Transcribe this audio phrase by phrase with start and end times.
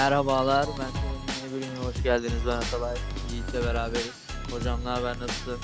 [0.00, 2.42] Merhabalar, ben yeni bölümüne hoş geldiniz.
[2.46, 2.96] Ben Atalay,
[3.30, 4.28] Yiğit'le beraberiz.
[4.50, 5.58] Hocam ne haber, nasılsın?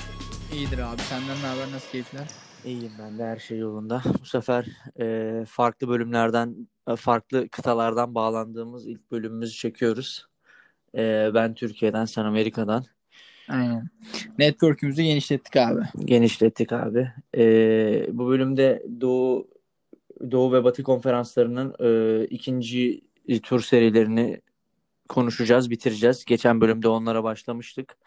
[0.53, 1.01] İyidir abi.
[1.01, 1.73] Senden ne haber?
[1.73, 2.27] Nasıl keyifler?
[2.65, 4.01] İyiyim ben de, her şey yolunda.
[4.21, 4.65] Bu sefer
[4.99, 10.27] e, farklı bölümlerden, e, farklı kıtalardan bağlandığımız ilk bölümümüzü çekiyoruz.
[10.97, 12.85] E, ben Türkiye'den, sen Amerika'dan.
[13.49, 13.89] Aynen.
[14.39, 15.81] Network'ümüzü genişlettik abi.
[16.05, 17.11] Genişlettik abi.
[17.37, 17.43] E,
[18.11, 19.47] bu bölümde Doğu
[20.31, 23.06] Doğu ve Batı konferanslarının e, ikinci
[23.43, 24.41] tur serilerini
[25.09, 26.25] konuşacağız, bitireceğiz.
[26.25, 27.97] Geçen bölümde onlara başlamıştık.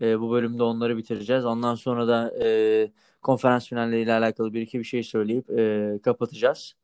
[0.00, 1.44] E, bu bölümde onları bitireceğiz.
[1.44, 2.90] Ondan sonra da e,
[3.22, 6.74] konferans finalleriyle alakalı bir iki bir şey söyleyip e, kapatacağız.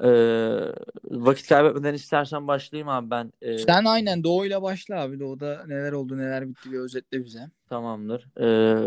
[0.00, 0.08] E,
[1.04, 3.32] vakit kaybetmeden istersen başlayayım abi ben.
[3.42, 5.20] E, Sen aynen Doğu'yla başla abi.
[5.20, 7.50] Doğu'da neler oldu neler bitti bir özetle bize.
[7.68, 8.26] Tamamdır.
[8.40, 8.46] E,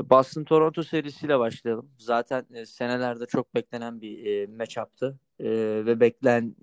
[0.10, 1.90] Boston Toronto serisiyle başlayalım.
[1.98, 5.20] Zaten e, senelerde çok beklenen bir e, matchup'tı.
[5.40, 5.50] E,
[5.86, 6.56] ve beklen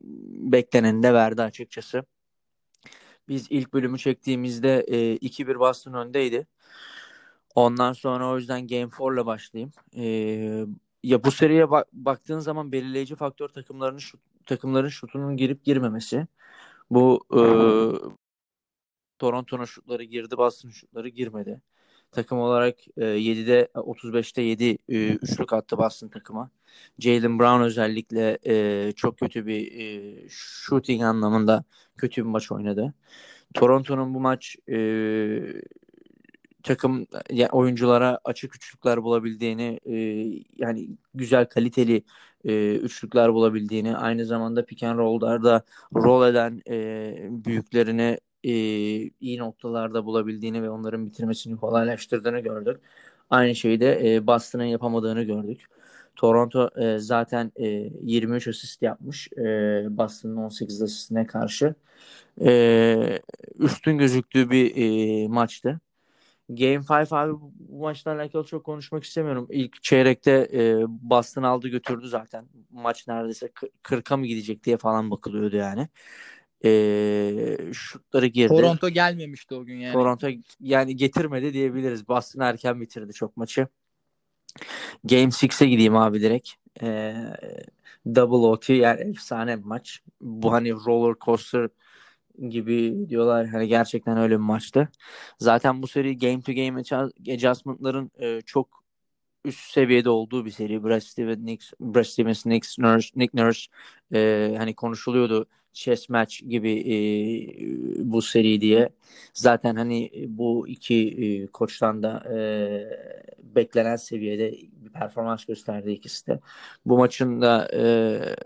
[0.53, 2.05] bekleneni de verdi açıkçası.
[3.29, 6.47] Biz ilk bölümü çektiğimizde e, 2-1 Boston öndeydi.
[7.55, 9.73] Ondan sonra o yüzden Game 4'la başlayayım.
[9.97, 10.05] E,
[11.03, 16.27] ya bu seriye bak, baktığın zaman belirleyici faktör takımların şut, takımların şutunun girip girmemesi.
[16.91, 17.43] Bu e,
[19.19, 21.61] Toronto'nun şutları girdi, Boston şutları girmedi.
[22.13, 26.51] Takım olarak e, 7'de 35'te 7 e, üçlük attı Boston takıma.
[26.99, 31.65] Jalen Brown özellikle e, çok kötü bir e, shooting anlamında
[31.97, 32.95] kötü bir maç oynadı.
[33.55, 34.77] Toronto'nun bu maç e,
[36.63, 39.95] takım yani oyunculara açık üçlükler bulabildiğini e,
[40.57, 42.05] yani güzel kaliteli
[42.45, 48.51] e, üçlükler bulabildiğini aynı zamanda pick and roll'larda roll eden e, büyüklerini e,
[49.21, 52.81] iyi noktalarda bulabildiğini ve onların bitirmesini kolaylaştırdığını gördük.
[53.31, 55.67] Aynı şeyi de e, Boston'ın yapamadığını gördük.
[56.17, 57.67] Toronto e, zaten e,
[58.03, 59.43] 23 asist yapmış e,
[59.97, 61.75] Boston'ın 18 asistine karşı.
[62.45, 63.21] E,
[63.59, 65.81] üstün gözüktüğü bir e, maçtı.
[66.49, 69.47] Game 5 abi bu maçla alakalı çok konuşmak istemiyorum.
[69.51, 72.45] İlk çeyrekte e, Boston aldı götürdü zaten.
[72.71, 73.51] Maç neredeyse
[73.83, 75.89] 40'a mı gidecek diye falan bakılıyordu yani.
[76.65, 78.49] E, şutları girdi.
[78.49, 79.93] Toronto gelmemişti o gün yani.
[79.93, 80.29] Toronto
[80.61, 82.09] yani getirmedi diyebiliriz.
[82.09, 83.67] Boston erken bitirdi çok maçı.
[85.05, 86.51] Game 6'e gideyim abi direkt.
[86.83, 87.15] E,
[88.07, 90.03] double OT yani efsane bir maç.
[90.21, 91.69] Bu hani roller coaster
[92.49, 93.47] gibi diyorlar.
[93.47, 94.89] Hani gerçekten öyle bir maçtı.
[95.39, 96.83] Zaten bu seri game to game
[97.35, 98.83] adjustment'ların e, çok
[99.45, 100.85] üst seviyede olduğu bir seri.
[100.85, 103.67] Brad Stevens, Nick, Brad Stevens, Nick Nurse, Nick Nurse
[104.15, 108.89] e, hani konuşuluyordu chess match gibi e, bu seri diye.
[109.35, 110.95] Zaten hani bu iki
[111.45, 112.39] e, koçtan da e,
[113.39, 116.41] beklenen seviyede bir performans gösterdi ikisi de.
[116.87, 118.37] Bu maçın da e,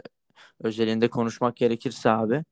[0.60, 2.44] özelinde konuşmak gerekirse abi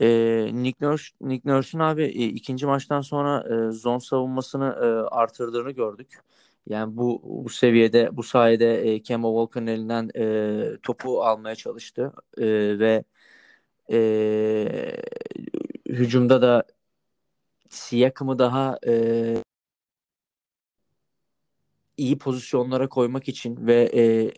[0.00, 5.70] e, Nick Nurse, Nick Nurse'un abi e, ikinci maçtan sonra e, zon savunmasını e, artırdığını
[5.70, 6.18] gördük.
[6.66, 12.44] Yani bu bu seviyede bu sayede e, Kemba Walker'ın elinden e, topu almaya çalıştı e,
[12.78, 13.04] ve
[13.92, 14.96] e,
[15.88, 16.64] hücumda da
[17.68, 18.94] Siakam'ı daha e,
[21.96, 24.32] iyi pozisyonlara koymak için ve e,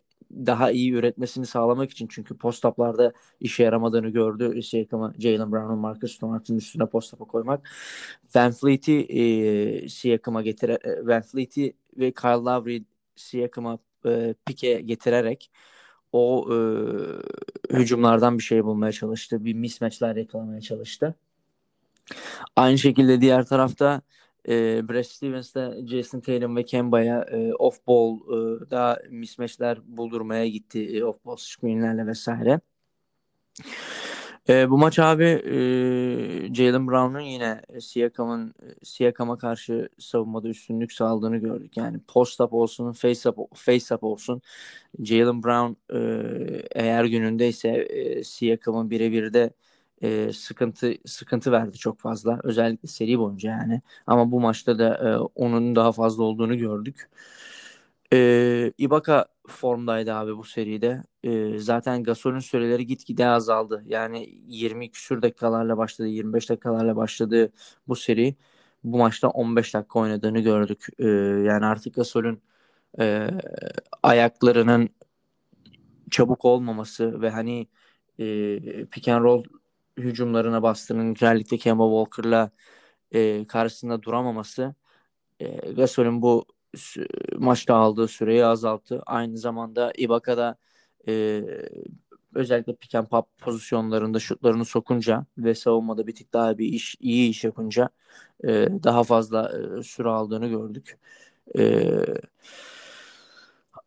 [0.46, 4.62] daha iyi üretmesini sağlamak için çünkü post-up'larda işe yaramadığını gördü.
[4.62, 7.70] Siakam'ı Jalen Brown'un Marcus Smart'ın üstüne post-up'a koymak.
[8.34, 12.84] Van Fleet'i e, Siakam'a getire Van Fleet'i ve Kyle Lowry
[13.16, 15.50] Siakam'a e, pike getirerek
[16.14, 16.56] o e,
[17.76, 19.44] hücumlardan bir şey bulmaya çalıştı.
[19.44, 21.14] Bir mismatchler yakalamaya çalıştı.
[22.56, 24.02] Aynı şekilde diğer tarafta
[24.48, 30.96] e, Brad Stevens'da Jason Tatum ve Kemba'ya e, off ball e, daha mismatchler buldurmaya gitti.
[30.96, 32.60] E, off ball screenlerle vesaire.
[34.48, 41.76] E, bu maç abi e, Jalen Brown'un yine Siakam'ın Siakam'a karşı savunmada üstünlük sağladığını gördük.
[41.76, 44.42] Yani post up olsun, face up face up olsun.
[45.04, 49.50] Jalen Brown e, eğer günündeyse e, Siakam'ın birebir de
[50.02, 52.40] e, sıkıntı sıkıntı verdi çok fazla.
[52.44, 53.82] Özellikle seri boyunca yani.
[54.06, 57.10] Ama bu maçta da e, onun daha fazla olduğunu gördük.
[57.10, 57.63] E,
[58.78, 61.02] Ibaka formdaydı abi bu seride.
[61.22, 63.82] E, zaten Gasol'ün süreleri gitgide azaldı.
[63.86, 67.52] Yani 20 küsür dakikalarla başladı, 25 dakikalarla başladı
[67.88, 68.36] bu seri.
[68.84, 70.86] Bu maçta 15 dakika oynadığını gördük.
[70.98, 71.06] E,
[71.48, 72.42] yani artık Gasol'ün
[73.00, 73.30] e,
[74.02, 74.90] ayaklarının
[76.10, 77.68] çabuk olmaması ve hani
[78.18, 79.44] e, pick and roll
[79.98, 82.50] hücumlarına bastığının özellikle Kemba Walker'la
[83.12, 84.74] e, karşısında duramaması
[85.40, 86.46] e, Gasol'ün bu
[87.38, 89.02] maçta aldığı süreyi azalttı.
[89.06, 90.56] Aynı zamanda Ibaka'da
[91.08, 91.42] e,
[92.34, 97.30] özellikle pick and pop pozisyonlarında şutlarını sokunca ve savunmada bir tık daha bir iş iyi
[97.30, 97.88] iş yapınca
[98.44, 98.48] e,
[98.84, 100.98] daha fazla e, süre aldığını gördük.
[101.58, 101.62] E,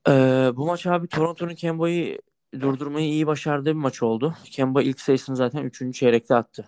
[0.08, 0.12] e,
[0.56, 2.20] bu maç abi Toronto'nun Kemba'yı
[2.60, 4.36] durdurmayı iyi başardığı bir maç oldu.
[4.46, 5.94] Kemba ilk sayısını zaten 3.
[5.94, 6.68] çeyrekte attı.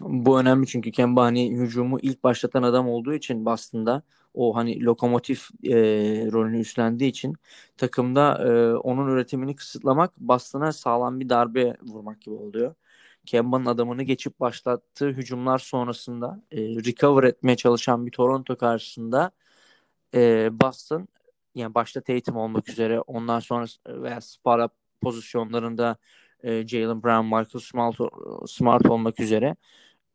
[0.00, 4.02] Bu önemli çünkü Kemba hani hücumu ilk başlatan adam olduğu için Boston'da
[4.38, 5.74] o hani lokomotif e,
[6.32, 7.34] rolünü üstlendiği için
[7.76, 12.74] takımda e, onun üretimini kısıtlamak Boston'a sağlam bir darbe vurmak gibi oluyor.
[13.26, 19.30] Kemba'nın adamını geçip başlattığı hücumlar sonrasında e, recover etmeye çalışan bir Toronto karşısında
[20.14, 21.08] e, Boston
[21.54, 25.96] yani başta Tatum olmak üzere ondan sonra veya spot pozisyonlarında
[26.42, 27.96] e, Jalen Brown, Michael Smart,
[28.50, 29.56] Smart olmak üzere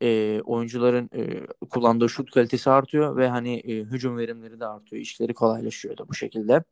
[0.04, 5.02] e, oyuncuların e, kullandığı şut kalitesi artıyor ve hani e, hücum verimleri de artıyor.
[5.02, 6.64] İşleri kolaylaşıyor da bu şekilde.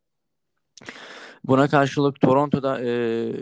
[1.45, 3.33] Buna karşılık Toronto'da e,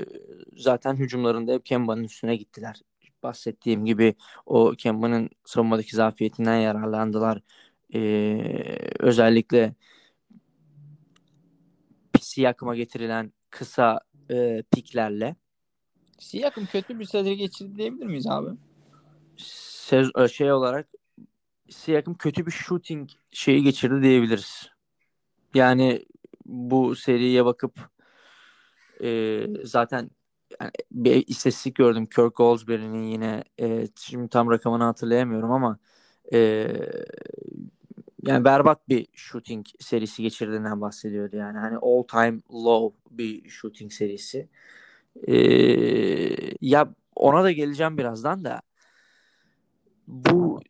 [0.56, 2.80] zaten hücumlarında hep Kemba'nın üstüne gittiler.
[3.22, 4.14] Bahsettiğim gibi
[4.46, 7.40] o Kemba'nın savunmadaki zafiyetinden yararlandılar.
[7.94, 8.00] E,
[8.98, 9.74] özellikle
[12.20, 14.00] Siyakam'a getirilen kısa
[14.30, 15.36] e, piklerle.
[16.18, 18.50] Siyakam kötü bir sezon geçirdi diyebilir miyiz abi?
[19.90, 20.88] Sez e, şey olarak
[21.70, 24.70] Siakam kötü bir shooting şeyi geçirdi diyebiliriz.
[25.54, 26.06] Yani
[26.46, 27.90] bu seriye bakıp
[29.02, 30.10] e, zaten
[30.60, 35.78] yani bir istatistik gördüm Kirk Goldsberry'nin yine e, şimdi tam rakamını hatırlayamıyorum ama
[36.32, 36.38] e,
[38.22, 44.48] yani berbat bir shooting serisi geçirdiğinden bahsediyordu yani hani all time low bir shooting serisi.
[45.26, 45.36] E,
[46.60, 48.62] ya ona da geleceğim birazdan da
[50.10, 50.60] bu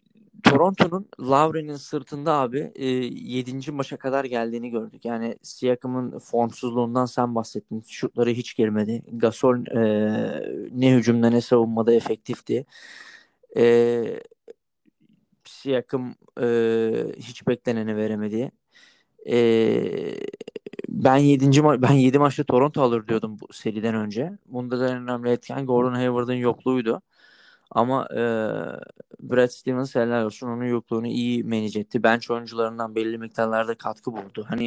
[0.43, 3.73] Toronto'nun Lowry'nin sırtında abi e, 7.
[3.73, 5.05] maça kadar geldiğini gördük.
[5.05, 7.83] Yani Siakam'ın formsuzluğundan sen bahsettin.
[7.89, 9.03] Şutları hiç girmedi.
[9.13, 12.67] Gasol e, ne hücumda ne savunmada efektifti.
[13.57, 14.23] E,
[15.45, 16.47] Siakam e,
[17.19, 18.51] hiç bekleneni veremedi.
[19.31, 19.37] E,
[20.89, 21.61] ben 7.
[21.61, 24.39] Ma- ben 7 maçta Toronto alır diyordum bu seriden önce.
[24.47, 27.03] Bunda da en önemli etken Gordon Hayward'ın yokluğuydu.
[27.71, 28.21] Ama e,
[29.21, 32.03] Brad Stevens helal olsun onun yokluğunu iyi manage etti.
[32.03, 34.47] Bench oyuncularından belli miktarlarda katkı buldu.
[34.49, 34.67] Hani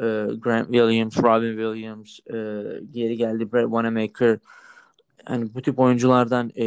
[0.00, 0.04] e,
[0.38, 2.34] Grant Williams, Robin Williams, e,
[2.92, 4.38] geri geldi Brad Wanamaker.
[5.24, 6.66] Hani bu tip oyunculardan e,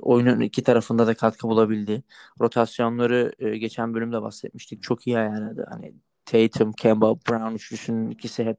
[0.00, 2.02] oyunun iki tarafında da katkı bulabildi.
[2.40, 4.82] Rotasyonları e, geçen bölümde bahsetmiştik.
[4.82, 5.66] Çok iyi ayarladı.
[5.70, 8.58] Hani Tatum, Kemba, Brown üçlüsünün ikisi hep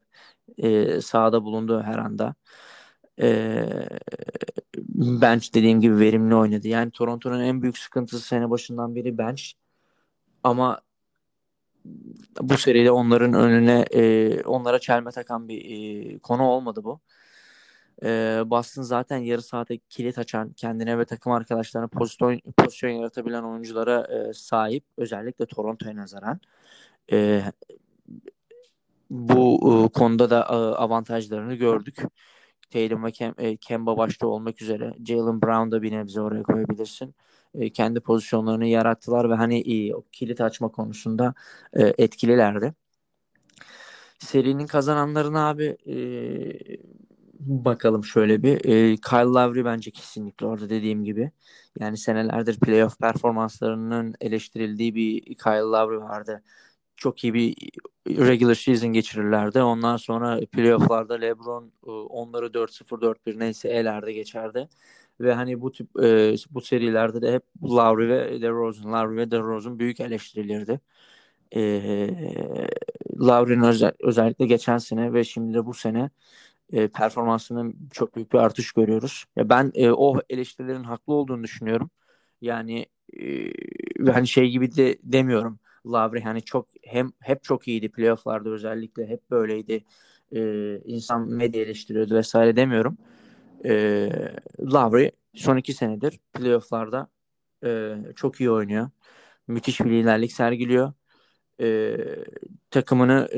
[0.58, 2.36] e, sahada bulundu her anda.
[3.22, 3.66] E,
[4.96, 6.68] bench dediğim gibi verimli oynadı.
[6.68, 9.44] Yani Toronto'nun en büyük sıkıntısı sene başından beri bench.
[10.44, 10.82] Ama
[12.42, 17.00] bu seride onların önüne e, onlara çelme takan bir e, konu olmadı bu.
[18.04, 24.08] E, Boston zaten yarı saate kilit açan, kendine ve takım arkadaşlarına pozisyon, pozisyon yaratabilen oyunculara
[24.08, 24.84] e, sahip.
[24.98, 26.40] Özellikle Toronto'ya nazaran.
[27.12, 27.44] E,
[29.10, 31.98] bu e, konuda da e, avantajlarını gördük.
[32.70, 37.16] Tatum ve Kem, e, Kemba başta olmak üzere Jalen Brown da bir nebze oraya koyabilirsin.
[37.54, 41.34] E, kendi pozisyonlarını yarattılar ve hani iyi, o kilit açma konusunda
[41.74, 42.74] e, etkililerdi.
[44.20, 45.96] Serinin kazananlarına abi e,
[47.40, 48.66] bakalım şöyle bir.
[48.66, 51.32] E, Kyle Lowry bence kesinlikle orada dediğim gibi.
[51.80, 56.44] Yani senelerdir playoff performanslarının eleştirildiği bir Kyle Lowry vardı
[56.98, 57.56] çok iyi bir
[58.10, 59.62] regular season geçirirlerdi.
[59.62, 64.70] Ondan sonra playofflarda LeBron e, onları 4-0 4-1 neyse elerde geçerdi.
[65.20, 69.80] Ve hani bu tip e, bu serilerde de hep Lowry ve DeRozan, Lowry ve DeRozan
[69.80, 70.80] büyük eleştirilirdi.
[71.56, 71.62] E,
[73.22, 76.10] Lowry'nin özel, özellikle geçen sene ve şimdi de bu sene
[76.94, 79.26] performansının çok büyük bir artış görüyoruz.
[79.38, 81.90] Ben o eleştirilerin haklı olduğunu düşünüyorum.
[82.42, 82.86] Yani
[83.20, 89.08] e, hani şey gibi de demiyorum Lavre hani çok hem hep çok iyiydi playofflarda özellikle
[89.08, 89.86] hep böyleydi.
[90.36, 92.98] Ee, insan medya eleştiriyordu vesaire demiyorum.
[93.66, 94.10] Ee,
[94.60, 97.08] Lavre son iki senedir playofflarda
[97.66, 98.90] e, çok iyi oynuyor.
[99.48, 100.94] Müthiş bir liderlik sergiliyor.
[101.62, 101.98] E,
[102.72, 103.30] takımını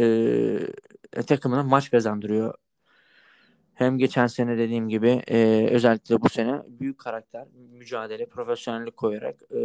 [1.17, 2.53] e, takımına maç kazandırıyor
[3.77, 9.59] hem geçen sene dediğim gibi e, özellikle bu sene büyük karakter, mücadele, profesyonellik koyarak e,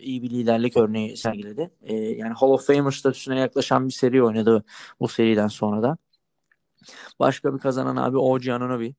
[0.00, 1.70] iyi bir liderlik örneği sergiledi.
[1.82, 4.64] E, yani Hall of Famer statüsüne yaklaşan bir seri oynadı
[5.00, 5.96] bu seriden sonra da.
[7.18, 8.90] Başka bir kazanan abi OG Anunoby.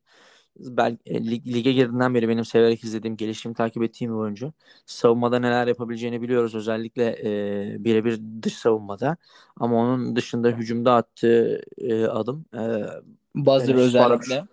[0.60, 4.54] Ben e, lige girdiğinden beri benim severek izlediğim, gelişimi takip ettiğim bir oyuncu.
[4.86, 6.56] Savunmada neler yapabileceğini biliyoruz.
[6.56, 9.18] Özellikle e, birebir dış savunmada.
[9.56, 12.64] Ama onun dışında hücumda attığı e, adım e,
[13.36, 14.44] Buzzer özellikle.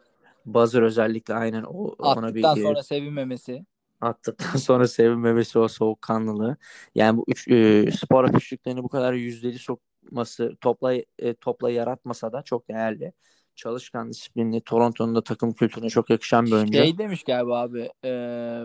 [0.46, 3.64] Buzzer özellikle aynen o, ona bir Attıktan sonra sevinmemesi.
[4.00, 6.56] attıktan sonra sevinmemesi o soğukkanlılığı.
[6.94, 12.42] Yani bu üç e, spor üçlüklerini bu kadar yüzdeli sokması topla e, topla yaratmasa da
[12.42, 13.12] çok değerli.
[13.54, 16.72] Çalışkan, disiplinli, Toronto'nun da takım kültürüne çok yakışan bir oyuncu.
[16.72, 17.90] Şey demiş galiba abi.
[18.04, 18.10] e,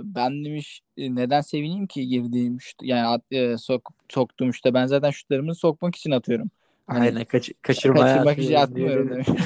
[0.04, 5.12] ben demiş e, neden sevineyim ki girdiğim şut yani e, sok, soktuğum işte ben zaten
[5.12, 6.52] şutlarımı sokmak için atıyorum.
[6.88, 9.28] Hani Aynen kaç, kaçırmaya kaçırmak için atmıyorum demiş.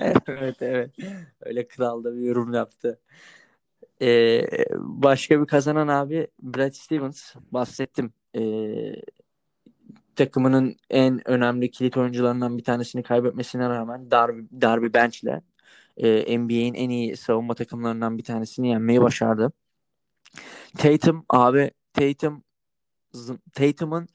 [0.26, 0.90] evet evet.
[1.40, 3.00] Öyle kralda bir yorum yaptı.
[4.02, 4.42] Ee,
[4.78, 7.34] başka bir kazanan abi Brad Stevens.
[7.52, 8.12] Bahsettim.
[8.36, 8.94] Ee,
[10.16, 15.42] takımının en önemli kilit oyuncularından bir tanesini kaybetmesine rağmen Darby, Darby Bench'le
[15.96, 19.52] e, NBA'in en iyi savunma takımlarından bir tanesini yenmeyi başardı.
[20.78, 22.44] Tatum abi Tatum
[23.54, 24.08] Tatum'un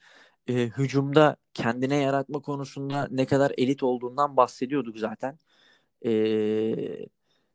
[0.48, 5.38] e, hücumda kendine yaratma konusunda ne kadar elit olduğundan bahsediyorduk zaten.
[6.06, 7.08] E,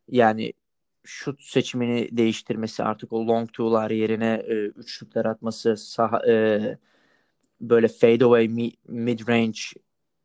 [0.08, 0.54] yani
[1.06, 6.78] şut seçimini değiştirmesi artık o long two'lar yerine e, üçlükler atması saha, e,
[7.62, 8.48] böyle fade away
[8.88, 9.60] mid range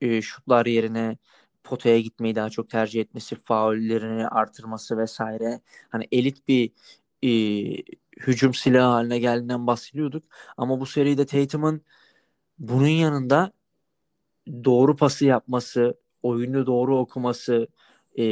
[0.01, 1.19] e, şutlar yerine
[1.65, 5.61] potaya gitmeyi daha çok tercih etmesi, faullerini artırması vesaire.
[5.91, 6.73] Hani elit bir
[7.25, 7.29] e,
[8.21, 10.25] hücum silahı haline geldiğinden bahsediyorduk.
[10.57, 11.83] Ama bu seride Tatum'un
[12.59, 13.53] bunun yanında
[14.65, 17.69] doğru pası yapması, oyunu doğru okuması,
[18.19, 18.25] e,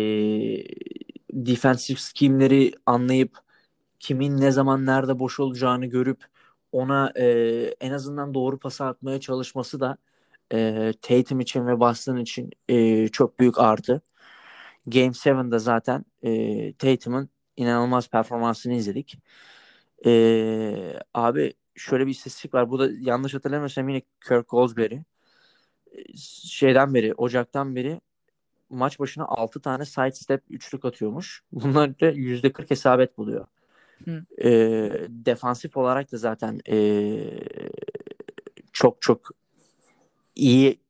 [1.32, 3.38] defensive schemleri anlayıp
[4.00, 6.24] kimin ne zaman nerede boş olacağını görüp
[6.72, 7.24] ona e,
[7.80, 9.96] en azından doğru pası atmaya çalışması da
[10.52, 14.02] e, Tatum için ve Boston için e, çok büyük artı.
[14.86, 19.18] Game 7'de zaten e, Tatum'un inanılmaz performansını izledik.
[20.06, 22.70] E, abi şöyle bir istatistik var.
[22.70, 25.04] Bu da yanlış hatırlamıyorsam yine Kirk Goldsberry.
[26.44, 28.00] Şeyden beri, Ocak'tan beri
[28.70, 31.42] maç başına 6 tane side step üçlük atıyormuş.
[31.52, 33.46] Bunlar da %40 hesabet buluyor.
[34.04, 34.24] Hı.
[34.44, 34.50] E,
[35.08, 36.76] defansif olarak da zaten e,
[38.72, 39.30] çok çok
[40.34, 40.80] iyi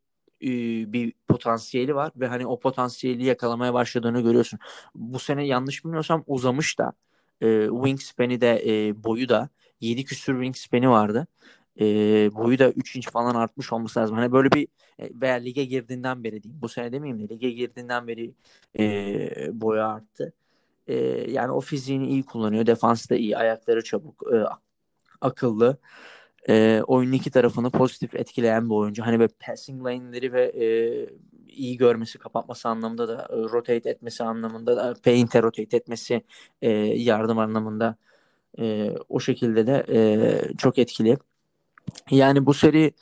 [0.42, 0.48] e,
[0.92, 4.58] bir potansiyeli var ve hani o potansiyeli yakalamaya başladığını görüyorsun.
[4.94, 6.92] Bu sene yanlış bilmiyorsam uzamış da
[7.40, 9.48] e, wingspan'i de e, boyu da
[9.80, 11.26] 7 küsür wingspan'i vardı.
[11.80, 11.84] E,
[12.34, 14.16] boyu da 3 inç falan artmış olması lazım.
[14.16, 16.62] Hani böyle bir e, veya lige girdiğinden beri diyeyim.
[16.62, 18.34] Bu sene demeyeyim de lige girdiğinden beri
[18.78, 20.32] e, boyu arttı.
[20.86, 20.94] E,
[21.30, 22.66] yani o fiziğini iyi kullanıyor.
[22.66, 23.36] Defans da iyi.
[23.36, 24.24] Ayakları çabuk.
[24.32, 24.36] E,
[25.20, 25.78] akıllı.
[26.48, 29.02] E, oyunun iki tarafını pozitif etkileyen bir oyuncu.
[29.06, 30.66] Hani böyle passing lane'leri ve e,
[31.48, 36.22] iyi görmesi, kapatması anlamında da e, rotate etmesi anlamında da paint'e rotate etmesi
[36.62, 37.96] e, yardım anlamında
[38.58, 41.18] e, o şekilde de e, çok etkili.
[42.10, 42.92] Yani bu seri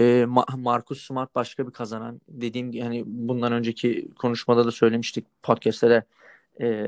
[0.00, 2.20] e, Marcus Smart başka bir kazanan.
[2.28, 6.04] Dediğim hani bundan önceki konuşmada da söylemiştik podcast'te de
[6.60, 6.86] e,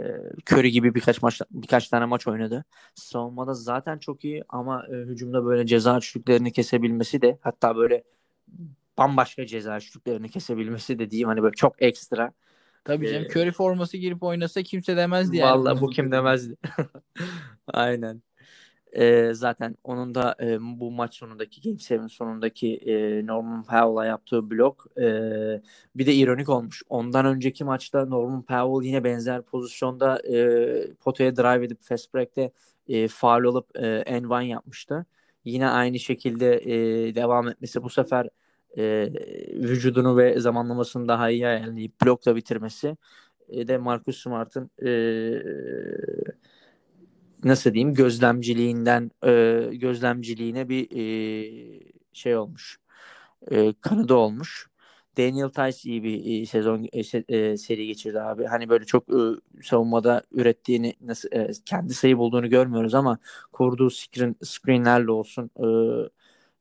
[0.50, 2.64] Curry gibi birkaç maç birkaç tane maç oynadı.
[2.94, 8.02] Savunmada zaten çok iyi ama e, hücumda böyle ceza üçlüklerini kesebilmesi de hatta böyle
[8.98, 12.32] bambaşka ceza üçlüklerini kesebilmesi de diyeyim hani böyle çok ekstra.
[12.84, 15.50] Tabii canım ee, Curry forması girip oynasa kimse demezdi yani.
[15.50, 16.56] Vallahi bu kim demezdi.
[17.66, 18.22] Aynen.
[18.92, 24.50] E, zaten onun da e, bu maç sonundaki Game 7 sonundaki e, Norman Powell'a yaptığı
[24.50, 25.02] blok e,
[25.94, 26.82] bir de ironik olmuş.
[26.88, 32.50] Ondan önceki maçta Norman Powell yine benzer pozisyonda e, potaya drive edip fast break'te
[32.88, 35.06] e, faal olup e, end one yapmıştı.
[35.44, 36.56] Yine aynı şekilde
[37.08, 38.28] e, devam etmesi bu sefer
[38.78, 39.12] e,
[39.54, 42.96] vücudunu ve zamanlamasını daha iyi ayarlayıp blokla bitirmesi
[43.48, 44.90] e, de Marcus Smart'ın e,
[47.44, 51.80] nasıl diyeyim gözlemciliğinden e, gözlemciliğine bir e,
[52.12, 52.78] şey olmuş.
[53.50, 54.68] E, kanadı olmuş.
[55.18, 57.00] Daniel Tice iyi bir e, sezon e,
[57.38, 58.44] e, seri geçirdi abi.
[58.46, 59.16] Hani böyle çok e,
[59.62, 63.18] savunmada ürettiğini nasıl e, kendi sayı bulduğunu görmüyoruz ama
[63.52, 65.66] kurduğu screen screenlerle olsun e,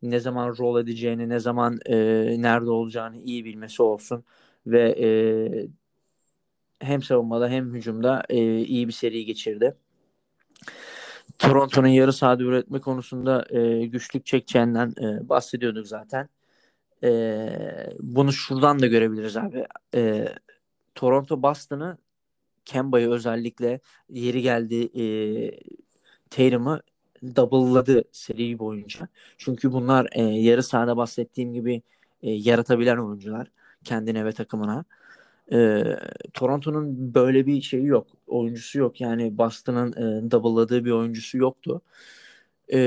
[0.02, 1.96] ne zaman rol edeceğini, ne zaman e,
[2.42, 4.24] nerede olacağını iyi bilmesi olsun
[4.68, 5.08] ve e,
[6.80, 9.76] hem savunmada hem hücumda e, iyi bir seri geçirdi.
[11.40, 16.30] Toronto'nun yarı sahada üretme konusunda e, güçlük çekeceğinden e, bahsediyorduk zaten.
[17.04, 17.50] E,
[18.00, 19.66] bunu şuradan da görebiliriz abi.
[19.96, 20.28] E,
[20.96, 21.98] Toronto Boston'ı
[22.66, 25.04] Kemba'yı özellikle yeri geldi e,
[26.30, 26.82] Tatum'ı
[27.36, 29.08] double'ladı seri boyunca.
[29.38, 31.82] Çünkü bunlar e, yarı sahada bahsettiğim gibi
[32.24, 33.48] e, yaratabilen oyuncular
[33.84, 34.86] kendine ve takımına.
[35.54, 35.84] E,
[36.34, 38.08] Toronto'nun böyle bir şeyi yok.
[38.28, 39.02] Oyuncusu yok.
[39.02, 41.82] Yani Boston'ın e, double'ladığı bir oyuncusu yoktu.
[42.74, 42.80] E,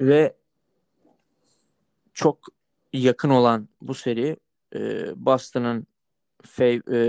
[0.00, 0.36] ve
[2.14, 2.38] çok
[2.92, 4.36] yakın olan bu seri
[4.74, 5.86] e, Boston'ın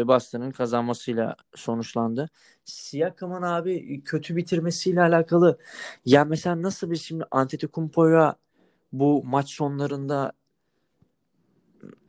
[0.07, 2.29] Boston'ın kazanmasıyla sonuçlandı.
[2.63, 5.57] Siakam'ın abi kötü bitirmesiyle alakalı
[6.05, 8.35] ya mesela nasıl biz şimdi Antetokounmpo'ya
[8.93, 10.31] bu maç sonlarında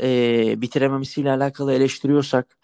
[0.02, 2.59] e, bitirememesiyle alakalı eleştiriyorsak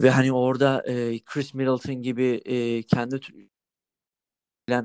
[0.00, 3.20] ve hani orada e, Chris Middleton gibi e, kendi
[4.68, 4.84] bilen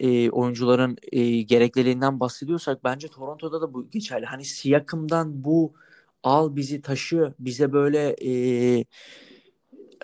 [0.00, 4.26] e, oyuncuların e, gerekliliğinden bahsediyorsak bence Toronto'da da bu geçerli.
[4.26, 5.74] Hani Siakam'dan bu
[6.22, 8.84] al bizi taşı bize böyle e,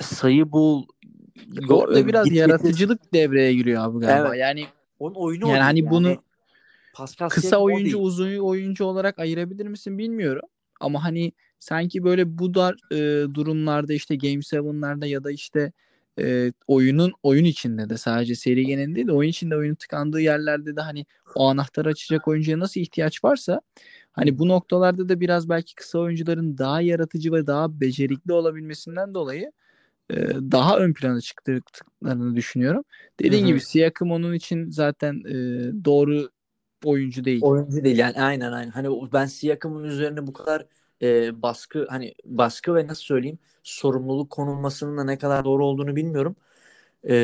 [0.00, 0.86] sayı bul
[1.68, 3.12] Orada biraz git, yaratıcılık getir.
[3.12, 4.28] devreye giriyor abi galiba.
[4.28, 4.40] Evet.
[4.40, 4.66] Yani
[4.98, 5.90] onun oyunu yani hani yani.
[5.90, 6.16] bunu
[6.94, 10.48] Pascal kısa oyuncu uzun oyuncu olarak ayırabilir misin bilmiyorum.
[10.80, 15.72] Ama hani sanki böyle bu dar e, durumlarda işte Game 7'lerde ya da işte
[16.20, 20.76] e, oyunun oyun içinde de sadece seri genelinde değil de oyun içinde oyunun tıkandığı yerlerde
[20.76, 23.60] de hani o anahtarı açacak oyuncuya nasıl ihtiyaç varsa
[24.12, 29.52] hani bu noktalarda da biraz belki kısa oyuncuların daha yaratıcı ve daha becerikli olabilmesinden dolayı
[30.10, 30.16] e,
[30.52, 32.84] daha ön plana çıktıklarını düşünüyorum.
[33.20, 33.48] Dediğim Hı-hı.
[33.48, 35.34] gibi Siakam onun için zaten e,
[35.84, 36.30] doğru
[36.84, 37.42] oyuncu değil.
[37.42, 38.70] Oyuncu değil yani aynen aynen.
[38.70, 40.66] Hani ben Siakam'ın üzerine bu kadar
[41.02, 46.36] e, baskı hani baskı ve nasıl söyleyeyim sorumluluk konulmasının da ne kadar doğru olduğunu bilmiyorum.
[47.08, 47.14] E,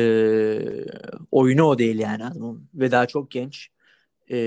[1.31, 3.69] oyunu o değil yani adamın ve daha çok genç.
[4.31, 4.37] E,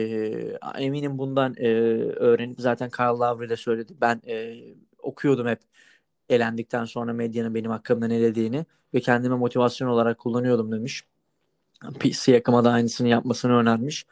[0.79, 1.69] eminim bundan e,
[2.17, 3.93] öğrenip zaten Kyle Lowry de söyledi.
[4.01, 4.57] Ben e,
[4.99, 5.61] okuyordum hep
[6.29, 11.05] elendikten sonra medyanın benim hakkımda ne dediğini ve kendime motivasyon olarak kullanıyordum demiş.
[12.13, 14.07] Siakam'a da aynısını yapmasını önermiş.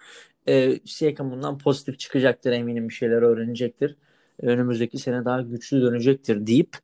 [0.48, 3.96] E, Siakam bundan pozitif çıkacaktır eminim bir şeyler öğrenecektir
[4.42, 6.76] önümüzdeki sene daha güçlü dönecektir deyip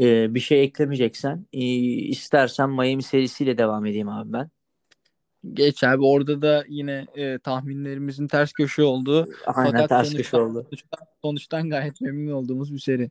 [0.00, 4.50] e, bir şey eklemeyeceksen e, istersen Miami serisiyle devam edeyim abi ben.
[5.52, 9.28] Geç abi orada da yine e, tahminlerimizin ters köşe oldu.
[9.46, 10.66] Aynen Fakat ters sonuçtan, köşe oldu.
[10.70, 13.10] Sonuçtan, sonuçtan gayet memnun olduğumuz bir seri.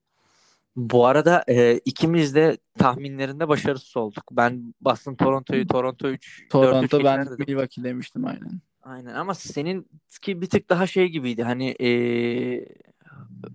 [0.76, 4.24] Bu arada e, ikimiz de tahminlerinde başarısız olduk.
[4.32, 8.62] Ben Boston Toronto'yu Toronto 3 Toronto 4 ben Milwaukee demiştim aynen.
[8.84, 9.88] Aynen ama senin
[10.22, 11.44] ki bir tık daha şey gibiydi.
[11.44, 11.90] Hani e,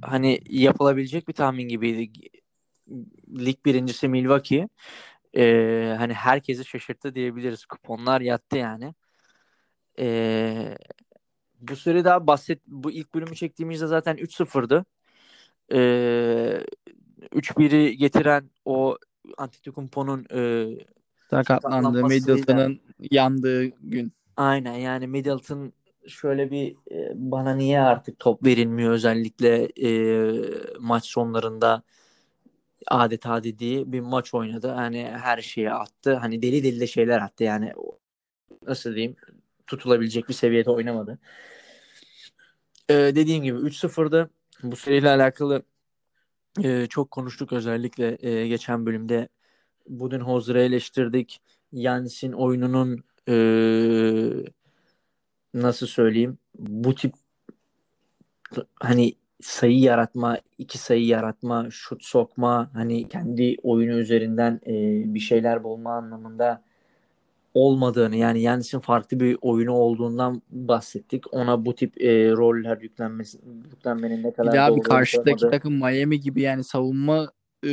[0.03, 2.13] hani yapılabilecek bir tahmin gibiydi.
[3.39, 4.69] Lig birincisi Milwaukee.
[5.37, 7.67] Ee, hani herkesi şaşırttı diyebiliriz.
[7.67, 8.95] Kuponlar yattı yani.
[9.99, 10.79] Ee,
[11.61, 14.85] bu süre daha bahset bu ilk bölümü çektiğimizde zaten 3-0'dı.
[15.73, 16.65] Ee,
[17.33, 18.99] 3-1'i getiren o
[19.39, 20.69] Antetokounmpo'nun e,
[21.31, 24.13] sakatlandığı, Middleton'ın yandığı gün.
[24.39, 25.73] Aynen yani Middleton
[26.09, 29.91] şöyle bir e, bana niye artık top verilmiyor özellikle e,
[30.81, 31.83] maç sonlarında
[32.87, 34.69] adeta dediği bir maç oynadı.
[34.69, 36.15] Hani her şeyi attı.
[36.15, 37.73] Hani deli deli de şeyler attı yani.
[38.67, 39.17] Nasıl diyeyim?
[39.67, 41.19] Tutulabilecek bir seviyede oynamadı.
[42.91, 44.31] Ee, dediğim gibi 3-0'dı.
[44.63, 45.63] Bu seriyle alakalı
[46.65, 49.29] e, çok konuştuk özellikle e, geçen bölümde
[49.89, 51.41] Budenholzer'ı eleştirdik.
[51.73, 53.35] Yanis'in oyununun e,
[55.55, 57.15] nasıl söyleyeyim bu tip
[58.81, 64.75] hani sayı yaratma, iki sayı yaratma, şut sokma, hani kendi oyunu üzerinden e,
[65.15, 66.63] bir şeyler bulma anlamında
[67.55, 71.35] olmadığını yani Yanis'in farklı bir oyunu olduğundan bahsettik.
[71.35, 73.39] Ona bu tip e, roller yüklenmesi
[73.71, 75.51] yüklenmenin ne kadar bir daha bir karşıdaki olmadı.
[75.51, 77.33] takım Miami gibi yani savunma
[77.67, 77.71] e,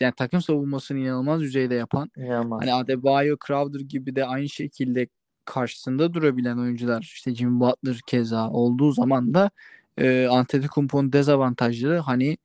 [0.00, 2.10] yani takım savunmasını inanılmaz düzeyde yapan.
[2.16, 2.62] İnanılmaz.
[2.62, 5.08] Hani Adebayo, Crowder gibi de aynı şekilde
[5.44, 9.50] karşısında durabilen oyuncular işte Jimmy Butler keza olduğu zaman da
[9.98, 12.38] e, Antetokounmpo'nun dezavantajları hani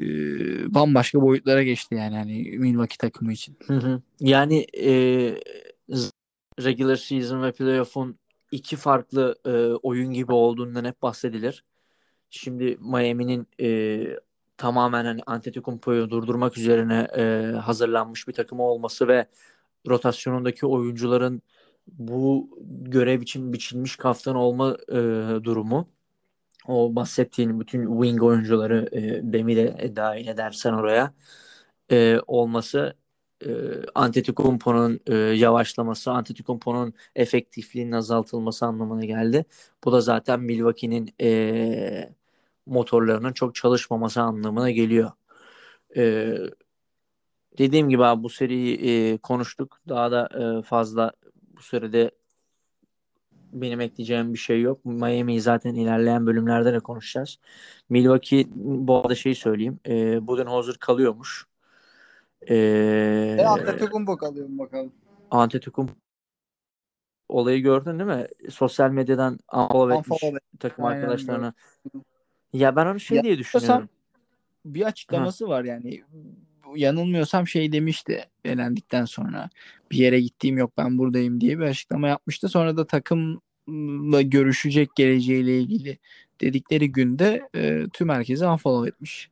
[0.00, 0.04] e,
[0.74, 3.56] bambaşka boyutlara geçti yani hani Milwaukee takımı için.
[3.66, 4.02] Hı hı.
[4.20, 4.86] Yani e,
[6.62, 8.18] regular season ve playoff'un
[8.52, 9.50] iki farklı e,
[9.82, 11.64] oyun gibi olduğundan hep bahsedilir.
[12.30, 14.00] Şimdi Miami'nin e,
[14.58, 19.26] tamamen hani Antetokounmpo'yu durdurmak üzerine e, hazırlanmış bir takım olması ve
[19.88, 21.42] rotasyonundaki oyuncuların
[21.88, 22.50] bu
[22.82, 24.94] görev için biçilmiş kaftan olma e,
[25.44, 25.88] durumu
[26.68, 31.14] o bahsettiğin bütün wing oyuncuları e, Bemi de dahil edersen oraya
[31.90, 32.96] e, olması
[33.46, 33.48] e,
[33.94, 39.44] Antetokounmpo'nun e, yavaşlaması, Antetokounmpo'nun efektifliğinin azaltılması anlamına geldi.
[39.84, 42.10] Bu da zaten Milwaukee'nin e,
[42.66, 45.10] motorlarının çok çalışmaması anlamına geliyor.
[45.96, 46.34] E,
[47.58, 49.80] dediğim gibi abi bu seriyi e, konuştuk.
[49.88, 51.12] Daha da e, fazla
[51.56, 52.10] bu sürede
[53.52, 54.84] benim ekleyeceğim bir şey yok.
[54.84, 57.38] Miami'yi zaten ilerleyen bölümlerde de konuşacağız.
[57.88, 59.80] Milwaukee bu arada şeyi söyleyeyim.
[59.86, 61.46] E, Budenholzer kalıyormuş.
[62.40, 62.56] E,
[63.38, 64.92] e Antetokounmpo kalıyor mu bakalım.
[65.30, 65.94] Antetokounmpo
[67.28, 68.26] olayı gördün değil mi?
[68.50, 71.54] Sosyal medyadan unfollow etmiş takım Aynen arkadaşlarına.
[72.52, 73.88] Ya ben onu şey ya, diye düşünüyorum.
[74.64, 75.50] bir açıklaması ha.
[75.50, 76.02] var yani
[76.74, 79.50] yanılmıyorsam şey demişti elendikten sonra
[79.90, 82.48] bir yere gittiğim yok ben buradayım diye bir açıklama yapmıştı.
[82.48, 85.98] Sonra da takımla görüşecek geleceğiyle ilgili
[86.40, 89.30] dedikleri günde e, tüm herkesi unfollow etmiş.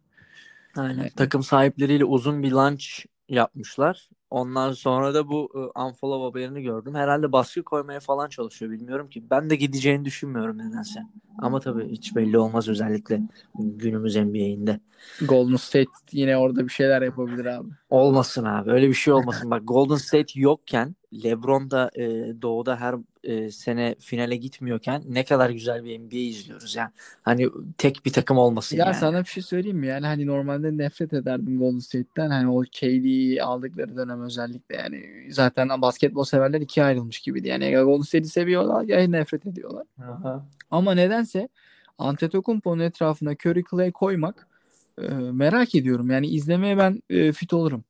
[0.77, 0.98] Aynen.
[0.98, 1.11] Yani.
[1.16, 2.85] Takım sahipleriyle uzun bir lunch
[3.29, 4.09] yapmışlar.
[4.35, 6.94] Ondan sonra da bu e, unfollow haberini gördüm.
[6.94, 9.25] Herhalde baskı koymaya falan çalışıyor bilmiyorum ki.
[9.31, 11.01] Ben de gideceğini düşünmüyorum nedense.
[11.38, 13.20] Ama tabii hiç belli olmaz özellikle
[13.59, 14.81] günümüz NBA'inde.
[15.20, 17.68] Golden State yine orada bir şeyler yapabilir abi.
[17.94, 18.70] Olmasın abi.
[18.70, 19.50] Öyle bir şey olmasın.
[19.50, 22.02] Bak Golden State yokken LeBron da e,
[22.42, 26.90] doğuda her e, sene finale gitmiyorken ne kadar güzel bir NBA izliyoruz yani.
[27.22, 28.94] Hani tek bir takım olmasın ya yani.
[28.94, 29.87] sana bir şey söyleyeyim mi?
[29.87, 32.30] Yani hani normalde nefret ederdim Golden State'ten.
[32.30, 37.48] Hani o KD'yi aldıkları dönem özellikle yani zaten basketbol severler ikiye ayrılmış gibiydi.
[37.48, 39.87] Yani ya Golden State'i seviyorlar ya nefret ediyorlar.
[40.02, 40.46] Aha.
[40.70, 41.48] Ama nedense
[41.98, 44.46] Antetokounmpo'nun etrafına Curry Clay koymak
[45.02, 46.11] e, merak ediyorum.
[46.11, 47.85] Yani izlemeye ben e, fit olurum.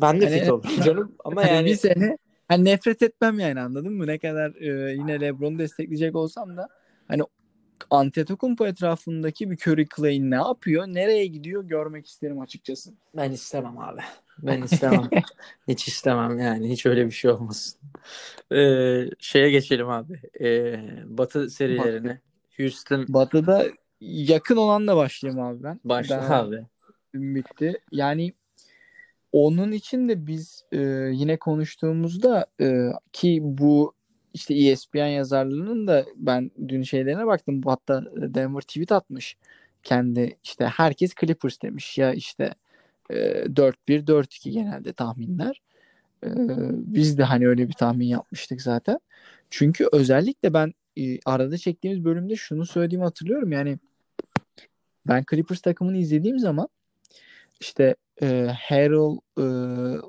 [0.00, 1.12] Ben de hani, fit olurum canım.
[1.24, 2.18] Ama yani bir sene
[2.48, 4.06] hani nefret etmem yani anladın mı?
[4.06, 6.68] Ne kadar e, yine LeBron'u destekleyecek olsam da
[7.08, 7.22] hani
[7.90, 12.90] Antetokounmpo etrafındaki bir Curry Clay ne yapıyor, nereye gidiyor görmek isterim açıkçası.
[13.16, 14.00] Ben istemem abi.
[14.38, 15.10] Ben istemem.
[15.68, 16.70] hiç istemem yani.
[16.70, 17.80] Hiç öyle bir şey olmasın.
[18.52, 20.20] Ee, şeye geçelim abi.
[20.40, 22.08] Ee, batı serilerine.
[22.08, 22.20] Batı.
[22.56, 23.06] Houston.
[23.08, 23.66] Batı'da
[24.00, 25.80] yakın olanla başlayayım abi ben.
[25.84, 26.66] Başla ben, abi.
[27.14, 27.80] Bitti.
[27.92, 28.32] Yani
[29.32, 30.78] onun için de biz e,
[31.12, 33.94] yine konuştuğumuzda e, ki bu
[34.34, 37.62] işte ESPN yazarlığının da ben dün şeylerine baktım.
[37.64, 39.36] Hatta Denver tweet atmış.
[39.82, 42.54] Kendi işte herkes Clippers demiş ya işte
[43.10, 45.62] e, 4-1 4-2 genelde tahminler.
[46.24, 46.28] E,
[46.70, 49.00] biz de hani öyle bir tahmin yapmıştık zaten.
[49.50, 53.52] Çünkü özellikle ben e, arada çektiğimiz bölümde şunu söylediğimi hatırlıyorum.
[53.52, 53.78] Yani
[55.06, 56.68] ben Clippers takımını izlediğim zaman
[57.60, 59.44] işte e, Harrell e,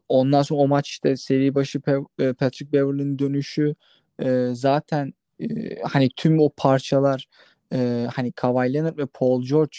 [0.10, 3.76] ondan sonra o maç işte seri başı Pe- e, Patrick Beverly'nin dönüşü
[4.20, 5.46] e, zaten e,
[5.84, 7.28] hani tüm o parçalar
[7.74, 9.78] e, hani Kawhi Leonard ve Paul George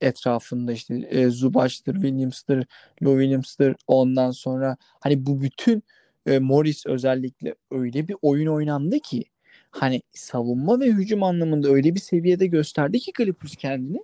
[0.00, 2.66] etrafında işte e, Zubac'tır, Williams'tır,
[3.02, 5.82] Lou Williams'tır ondan sonra hani bu bütün
[6.26, 9.24] e, Morris özellikle öyle bir oyun oynandı ki
[9.70, 13.98] hani savunma ve hücum anlamında öyle bir seviyede gösterdi ki Clippers kendini.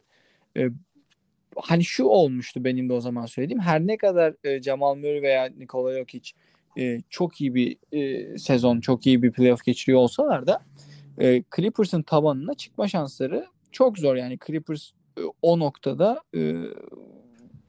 [0.56, 0.68] E,
[1.56, 3.60] hani şu olmuştu benim de o zaman söylediğim.
[3.60, 6.30] Her ne kadar e, Jamal Murray veya Nikola Jokic
[6.78, 10.62] e, çok iyi bir e, sezon, çok iyi bir playoff geçiriyor olsalar da
[11.20, 14.16] e, Clippers'ın tabanına çıkma şansları çok zor.
[14.16, 16.54] Yani Clippers e, o noktada e,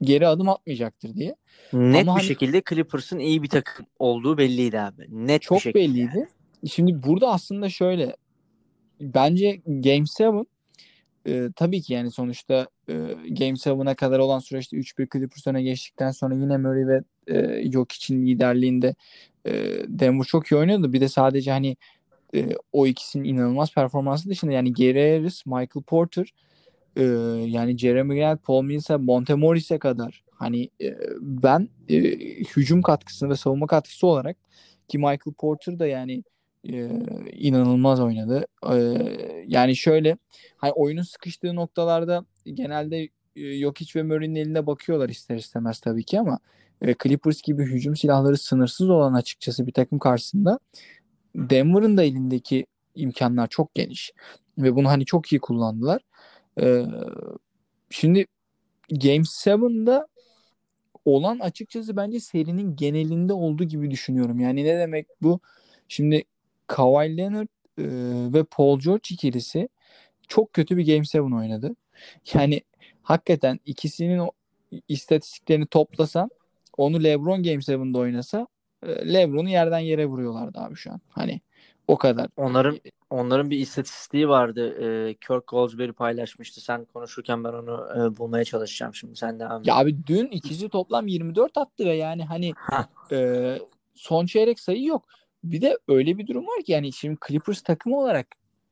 [0.02, 1.36] geri adım atmayacaktır diye.
[1.74, 5.06] Net Ama bir hani, şekilde Clippers'ın iyi bir takım olduğu belliydi abi.
[5.10, 5.84] Net çok bir şekilde.
[5.84, 6.18] belliydi.
[6.18, 6.70] Yani.
[6.70, 8.16] Şimdi burada aslında şöyle
[9.02, 10.46] bence Game 7
[11.30, 12.94] e, tabii ki yani sonuçta e,
[13.30, 18.26] Game 7'a kadar olan süreçte 3-1 Clippers öne geçtikten sonra yine Murray ve e, Jokic'in
[18.26, 18.96] liderliğinde
[19.46, 19.54] e,
[19.88, 20.94] Denver çok iyi oynadı.
[20.94, 21.78] Bir de sadece hani
[22.36, 26.34] e, o ikisinin inanılmaz performansı dışında yani Gary Harris, Michael Porter
[26.96, 27.04] e,
[27.46, 31.98] yani Jeremy Grant, Paul Mills'e, Monte Morris'e kadar hani e, ben e,
[32.44, 34.38] hücum katkısı ve savunma katkısı olarak
[34.88, 36.24] ki Michael Porter da yani
[36.64, 36.90] e,
[37.32, 38.46] inanılmaz oynadı.
[38.72, 38.76] E,
[39.48, 40.18] yani şöyle
[40.58, 46.20] hani oyunun sıkıştığı noktalarda genelde e, Jokic ve Murray'nin eline bakıyorlar ister istemez tabii ki
[46.20, 46.40] ama
[46.82, 50.60] e, Clippers gibi hücum silahları sınırsız olan açıkçası bir takım karşısında
[51.36, 54.12] Denver'ın da elindeki imkanlar çok geniş
[54.58, 56.02] ve bunu hani çok iyi kullandılar.
[56.62, 56.86] E,
[57.90, 58.26] şimdi
[58.92, 60.08] Game 7'da
[61.06, 64.40] olan açıkçası bence serinin genelinde olduğu gibi düşünüyorum.
[64.40, 65.40] Yani ne demek bu?
[65.88, 66.24] Şimdi
[66.70, 67.84] Kawhi Leonard e,
[68.34, 69.70] ve Paul George ikilisi
[70.28, 71.76] çok kötü bir Game 7 oynadı.
[72.34, 72.62] Yani
[73.04, 74.32] hakikaten ikisinin o
[74.88, 76.30] istatistiklerini toplasan
[76.78, 78.48] onu LeBron Game 7'de oynasa
[78.84, 81.02] e, LeBron'u yerden yere vuruyorlardı abi şu an.
[81.10, 81.42] Hani
[81.88, 82.28] o kadar.
[82.38, 82.80] Onların
[83.10, 84.84] onların bir istatistiği vardı.
[84.84, 86.62] E, Kirk Goldsberry paylaşmıştı.
[86.62, 89.16] Sen konuşurken ben onu e, bulmaya çalışacağım şimdi.
[89.16, 89.68] Sen devam et.
[89.68, 92.54] Ya abi dün ikisi toplam 24 attı ve yani hani
[93.12, 93.58] e,
[93.94, 95.06] son çeyrek sayı yok.
[95.44, 98.28] Bir de öyle bir durum var ki yani şimdi Clippers takımı olarak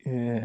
[0.08, 0.42] e,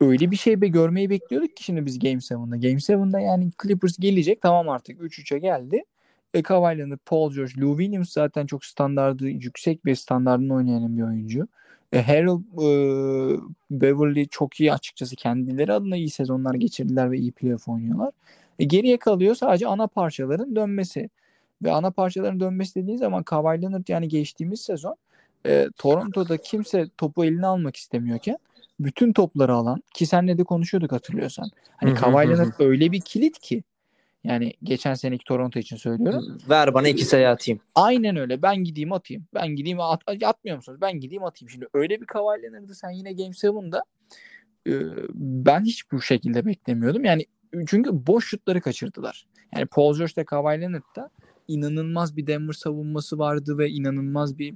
[0.00, 2.56] öyle bir şey be görmeyi bekliyorduk ki şimdi biz Game 7'da.
[2.56, 5.84] Game 7'da yani Clippers gelecek tamam artık 3-3'e geldi.
[6.34, 11.48] E, Kawhi Paul George, Lou Williams zaten çok standardı, yüksek bir standartını oynayan bir oyuncu.
[11.92, 17.68] E, Harold e, Beverly çok iyi açıkçası kendileri adına iyi sezonlar geçirdiler ve iyi playoff
[17.68, 18.10] oynuyorlar.
[18.58, 21.10] E, geriye kalıyor sadece ana parçaların dönmesi.
[21.62, 24.96] Ve ana parçaların dönmesi dediğin zaman Kawhi Leonard yani geçtiğimiz sezon
[25.46, 28.38] e, Toronto'da kimse topu eline almak istemiyorken
[28.80, 31.50] bütün topları alan ki senle de konuşuyorduk hatırlıyorsan.
[31.76, 33.62] Hani Kawhi Leonard öyle bir kilit ki
[34.24, 36.38] Yani geçen seneki Toronto için söylüyorum.
[36.50, 37.60] Ver bana iki sayı atayım.
[37.74, 38.42] Aynen öyle.
[38.42, 39.24] Ben gideyim atayım.
[39.34, 40.78] Ben gideyim at, atmıyor musunuz?
[40.80, 41.50] Ben gideyim atayım.
[41.50, 43.82] Şimdi öyle bir Kawhi Leonard'ı sen yine Game 7'da
[44.66, 44.72] e,
[45.14, 47.04] ben hiç bu şekilde beklemiyordum.
[47.04, 47.26] Yani
[47.66, 49.26] çünkü boş şutları kaçırdılar.
[49.54, 51.10] Yani Paul George Kawhi Leonard'da
[51.48, 54.54] inanılmaz bir Denver savunması vardı ve inanılmaz bir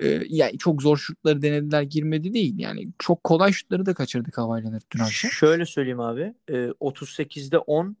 [0.00, 2.54] e, yani çok zor şutları denediler girmedi değil.
[2.58, 5.30] Yani çok kolay şutları da kaçırdı Kawhi Leonard dün akşam.
[5.30, 6.34] Şöyle söyleyeyim abi.
[6.48, 7.96] E, 38'de 10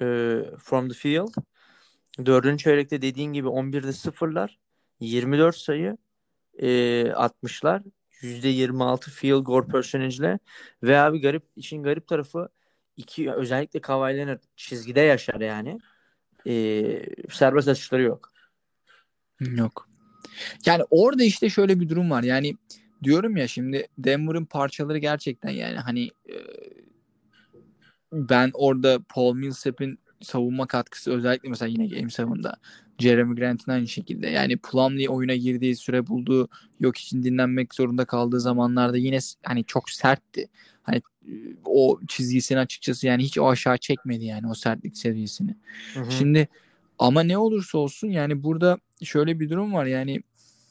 [0.00, 0.04] e,
[0.58, 1.28] from the field.
[2.26, 4.58] Dördüncü çeyrekte dediğin gibi 11'de sıfırlar.
[5.00, 5.96] 24 sayı
[6.58, 7.82] e, atmışlar.
[8.22, 10.38] %26 field goal percentage'le
[10.82, 12.48] ve abi garip için garip tarafı
[12.96, 15.78] iki özellikle Kawhi Leonard çizgide yaşar yani.
[16.46, 18.32] E, serbest atışları yok.
[19.40, 19.88] Yok.
[20.66, 22.22] Yani orada işte şöyle bir durum var.
[22.22, 22.56] Yani
[23.02, 26.36] diyorum ya şimdi Denver'ın parçaları gerçekten yani hani e,
[28.12, 32.56] ben orada Paul Millsap'in savunma katkısı özellikle mesela yine Game 7'da
[32.98, 34.26] Jeremy Grant'in aynı şekilde.
[34.26, 36.48] Yani Plumlee oyuna girdiği süre bulduğu
[36.80, 40.48] yok için dinlenmek zorunda kaldığı zamanlarda yine hani çok sertti.
[40.82, 41.02] Hani
[41.64, 45.56] o çizgisini açıkçası yani hiç o aşağı çekmedi yani o sertlik seviyesini.
[45.94, 46.12] Hı hı.
[46.12, 46.48] Şimdi
[46.98, 50.22] ama ne olursa olsun yani burada şöyle bir durum var yani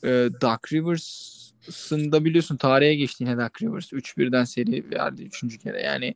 [0.03, 3.93] e, Duck Rivers'ın da biliyorsun tarihe geçti yine Duck Rivers.
[3.93, 5.57] 3-1'den seri verdi 3.
[5.57, 6.15] kere yani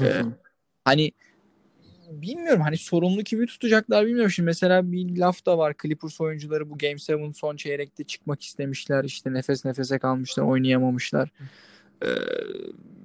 [0.00, 0.22] e,
[0.84, 1.12] hani
[2.10, 4.30] bilmiyorum hani sorumlu kimi tutacaklar bilmiyorum.
[4.30, 5.74] Şimdi mesela bir laf da var.
[5.82, 9.04] Clippers oyuncuları bu Game 7 son çeyrekte çıkmak istemişler.
[9.04, 11.28] İşte nefes nefese kalmışlar, oynayamamışlar.
[12.02, 12.06] Ee,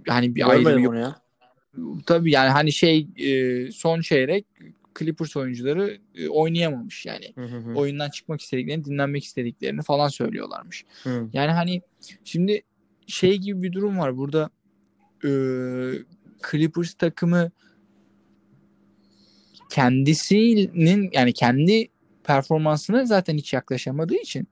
[0.08, 0.98] hani bir ayrı bir...
[0.98, 1.22] Ya.
[2.06, 4.46] Tabii yani hani şey e, son çeyrek
[5.00, 7.34] Clippers oyuncuları e, oynayamamış yani.
[7.36, 7.76] Hı hı.
[7.76, 10.86] Oyundan çıkmak istediklerini, dinlenmek istediklerini falan söylüyorlarmış.
[11.04, 11.30] Hı.
[11.34, 11.82] Yani hani
[12.24, 12.62] şimdi
[13.08, 14.50] şey gibi bir durum var burada
[15.24, 15.30] e,
[16.52, 17.52] Clippers takımı
[19.70, 21.88] kendisinin yani kendi
[22.24, 24.48] performansına zaten hiç yaklaşamadığı için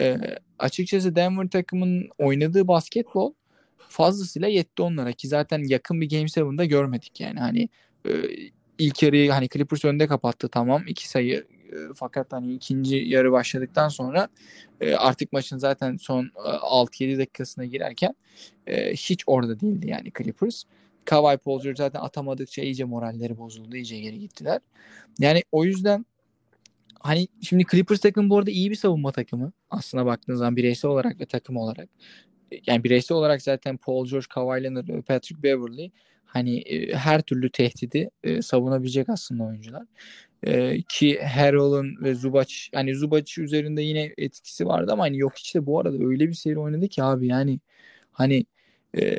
[0.00, 0.18] e,
[0.58, 3.32] açıkçası Denver takımının oynadığı basketbol
[3.88, 7.68] fazlasıyla yetti onlara ki zaten yakın bir Game 7'da görmedik yani hani
[8.08, 8.12] e,
[8.78, 13.88] ilk yarıyı hani Clippers önde kapattı tamam iki sayı e, fakat hani ikinci yarı başladıktan
[13.88, 14.28] sonra
[14.80, 18.14] e, artık maçın zaten son e, 6-7 dakikasına girerken
[18.66, 20.64] e, hiç orada değildi yani Clippers.
[21.04, 23.76] Kawhi Paul zaten atamadıkça iyice moralleri bozuldu.
[23.76, 24.60] iyice geri gittiler.
[25.18, 26.06] Yani o yüzden
[27.00, 29.52] hani şimdi Clippers takım bu arada iyi bir savunma takımı.
[29.70, 31.88] Aslına baktığınız zaman bireysel olarak ve takım olarak.
[32.66, 35.90] Yani bireysel olarak zaten Paul George, Kawhi Leonard Patrick Beverly
[36.24, 39.82] hani e, her türlü tehdidi e, savunabilecek aslında oyuncular.
[40.42, 45.66] E, ki Harrell'ın ve Zubac hani Zubac üzerinde yine etkisi vardı ama hani yok işte
[45.66, 47.60] bu arada öyle bir seri oynadı ki abi yani
[48.12, 48.46] hani
[48.96, 49.18] ee,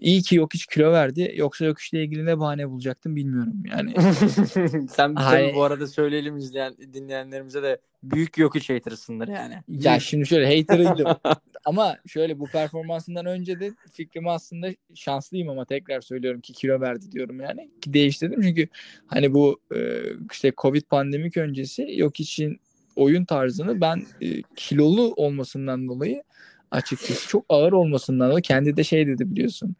[0.00, 1.32] iyi ki yok hiç kilo verdi.
[1.36, 3.94] Yoksa yok ile ilgili ne bahane bulacaktım bilmiyorum yani.
[4.90, 5.54] Sen hani...
[5.54, 9.54] bu arada söyleyelim izleyen dinleyenlerimize de büyük yok iç hatersındır yani.
[9.68, 11.16] Ya şimdi şöyle hater'ıydım.
[11.64, 17.12] ama şöyle bu performansından önce de fikrimi aslında şanslıyım ama tekrar söylüyorum ki kilo verdi
[17.12, 17.70] diyorum yani.
[17.80, 18.68] Ki değiştirdim çünkü
[19.06, 22.60] hani bu e, işte Covid pandemik öncesi yok için
[22.96, 26.22] oyun tarzını ben e, kilolu olmasından dolayı
[26.70, 27.28] açıkçası.
[27.28, 29.76] Çok ağır olmasından o kendi de şey dedi biliyorsun.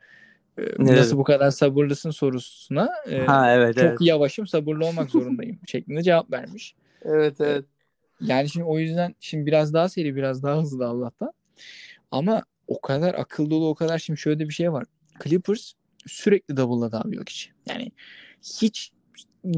[0.59, 4.01] E, nasıl bu kadar sabırlısın sorusuna e, ha, evet, çok evet.
[4.01, 6.75] yavaşım sabırlı olmak zorundayım şeklinde cevap vermiş.
[7.05, 7.64] Evet evet.
[8.20, 11.33] Yani şimdi o yüzden şimdi biraz daha seri biraz daha hızlı Allah'tan.
[12.11, 14.85] Ama o kadar akıl dolu o kadar şimdi şöyle bir şey var.
[15.25, 15.73] Clippers
[16.07, 17.51] sürekli double'ladı abi yok hiç.
[17.68, 17.92] Yani
[18.61, 18.92] hiç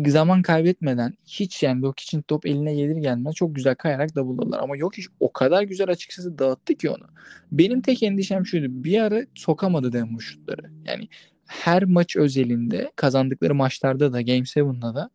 [0.06, 4.60] zaman kaybetmeden hiç yani yok için top eline gelir gelmez çok güzel kayarak double'ladılar.
[4.62, 7.04] Ama yok hiç o kadar güzel açıkçası dağıttı ki onu.
[7.52, 8.66] Benim tek endişem şuydu.
[8.68, 10.70] Bir ara sokamadı Denver şutları.
[10.84, 11.08] Yani
[11.46, 15.10] her maç özelinde kazandıkları maçlarda da Game 7'da da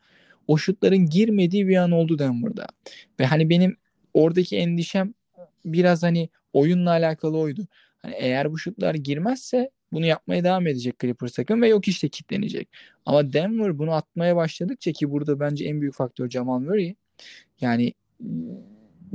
[0.48, 2.68] o şutların girmediği bir an oldu Denver'da.
[3.20, 3.78] Ve hani benim
[4.14, 5.14] oradaki endişem
[5.66, 7.68] biraz hani oyunla alakalı oydu.
[7.98, 12.70] Hani eğer bu şutlar girmezse bunu yapmaya devam edecek Clippers takım ve yok işte kitlenecek.
[13.06, 16.96] Ama Denver bunu atmaya başladıkça ki burada bence en büyük faktör Jamal Murray.
[17.62, 17.94] Yani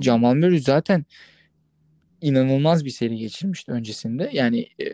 [0.01, 1.05] Jamal Murray zaten
[2.21, 4.31] inanılmaz bir seri geçirmişti öncesinde.
[4.33, 4.87] Yani e,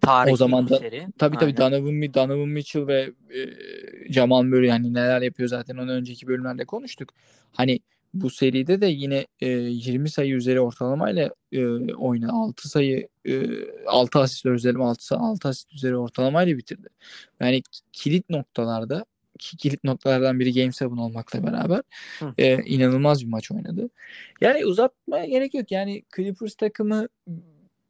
[0.00, 1.06] Tarihi o zaman da seri.
[1.18, 3.40] tabii tabii Donovan, Donovan Mitchell ve e,
[4.12, 7.08] Jamal Murray yani neler yapıyor zaten onu önceki bölümlerde konuştuk.
[7.52, 7.80] Hani
[8.14, 12.32] bu seride de yine e, 20 sayı üzeri ortalamayla e, oynadı.
[12.32, 13.42] 6 sayı e,
[13.86, 16.88] 6 asist özelim 6, 6 asist üzeri ortalamayla bitirdi.
[17.40, 19.04] Yani kilit noktalarda
[19.38, 21.82] ki kilit noktalardan biri Game 7 olmakla beraber
[22.38, 23.90] e, inanılmaz bir maç oynadı.
[24.40, 25.72] Yani uzatmaya gerek yok.
[25.72, 27.08] Yani Clippers takımı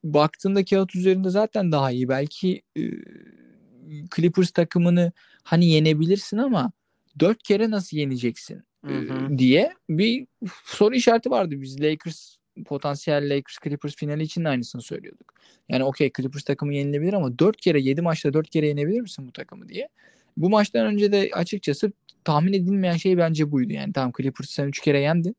[0.04, 2.08] baktığında kağıt üzerinde zaten daha iyi.
[2.08, 2.82] Belki e,
[4.16, 6.72] Clippers takımını hani yenebilirsin ama
[7.20, 10.26] dört kere nasıl yeneceksin hı diye bir
[10.64, 11.54] soru işareti vardı.
[11.60, 15.34] Biz Lakers potansiyel Lakers Clippers finali için de aynısını söylüyorduk.
[15.68, 19.32] Yani okey Clippers takımı yenilebilir ama 4 kere 7 maçta 4 kere yenebilir misin bu
[19.32, 19.88] takımı diye.
[20.36, 21.92] Bu maçtan önce de açıkçası
[22.24, 23.72] tahmin edilmeyen şey bence buydu.
[23.72, 25.36] Yani tamam Clippers'ı sen 3 kere yendin.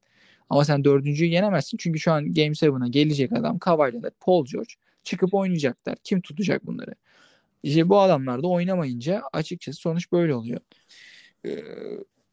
[0.50, 1.78] Ama sen dördüncüyü yenemezsin.
[1.78, 4.74] Çünkü şu an Game 7'a gelecek adam Kawhi Paul George
[5.04, 5.96] çıkıp oynayacaklar.
[6.04, 6.96] Kim tutacak bunları?
[7.64, 10.60] İşte bu adamlar da oynamayınca açıkçası sonuç böyle oluyor.
[11.46, 11.64] Ee,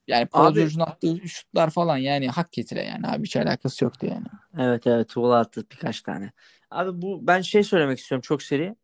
[0.07, 4.07] yani Paul abi, George'un attığı şutlar falan yani hak getire yani abi hiç alakası yoktu
[4.07, 4.27] yani.
[4.59, 6.33] Evet evet Tuğla attı birkaç tane.
[6.71, 8.77] Abi bu ben şey söylemek istiyorum çok seri.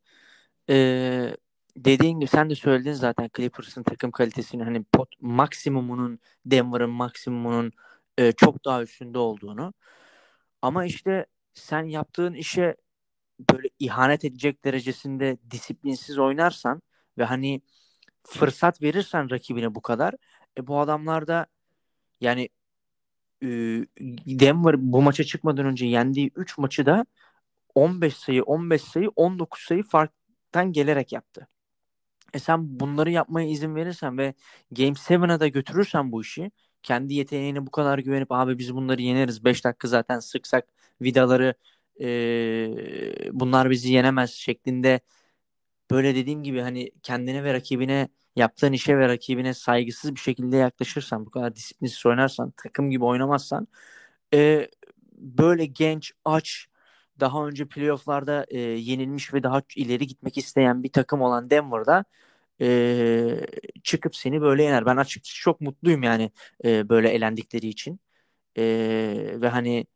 [0.70, 1.36] Ee,
[1.76, 7.72] dediğin gibi sen de söyledin zaten Clippers'ın takım kalitesini hani pot, maksimumunun Denver'ın maksimumunun
[8.18, 9.74] e, çok daha üstünde olduğunu.
[10.62, 12.76] Ama işte sen yaptığın işe
[13.52, 16.82] böyle ihanet edecek derecesinde disiplinsiz oynarsan
[17.18, 17.62] ve hani
[18.22, 20.14] fırsat verirsen rakibine bu kadar
[20.58, 21.46] e, bu adamlar da
[22.20, 22.48] yani
[23.42, 23.48] e,
[24.26, 27.06] Denver bu maça çıkmadan önce yendiği 3 maçı da
[27.74, 31.48] 15 sayı, 15 sayı, 19 sayı farktan gelerek yaptı.
[32.34, 34.34] E sen bunları yapmaya izin verirsen ve
[34.72, 36.50] Game 7'a da götürürsen bu işi
[36.82, 40.68] kendi yeteneğine bu kadar güvenip abi biz bunları yeneriz 5 dakika zaten sıksak
[41.02, 41.54] vidaları
[42.00, 42.06] e,
[43.32, 45.00] bunlar bizi yenemez şeklinde
[45.90, 51.26] böyle dediğim gibi hani kendine ve rakibine yaptığın işe ve rakibine saygısız bir şekilde yaklaşırsan
[51.26, 53.68] bu kadar disiplinsiz oynarsan takım gibi oynamazsan
[54.34, 54.68] e,
[55.18, 56.66] böyle genç aç
[57.20, 62.04] daha önce playofflarda e, yenilmiş ve daha ileri gitmek isteyen bir takım olan Denver'da
[62.60, 63.46] e,
[63.84, 64.86] çıkıp seni böyle yener.
[64.86, 66.30] Ben açıkçası çok mutluyum yani
[66.64, 68.00] e, böyle elendikleri için.
[68.58, 68.62] E,
[69.40, 69.86] ve hani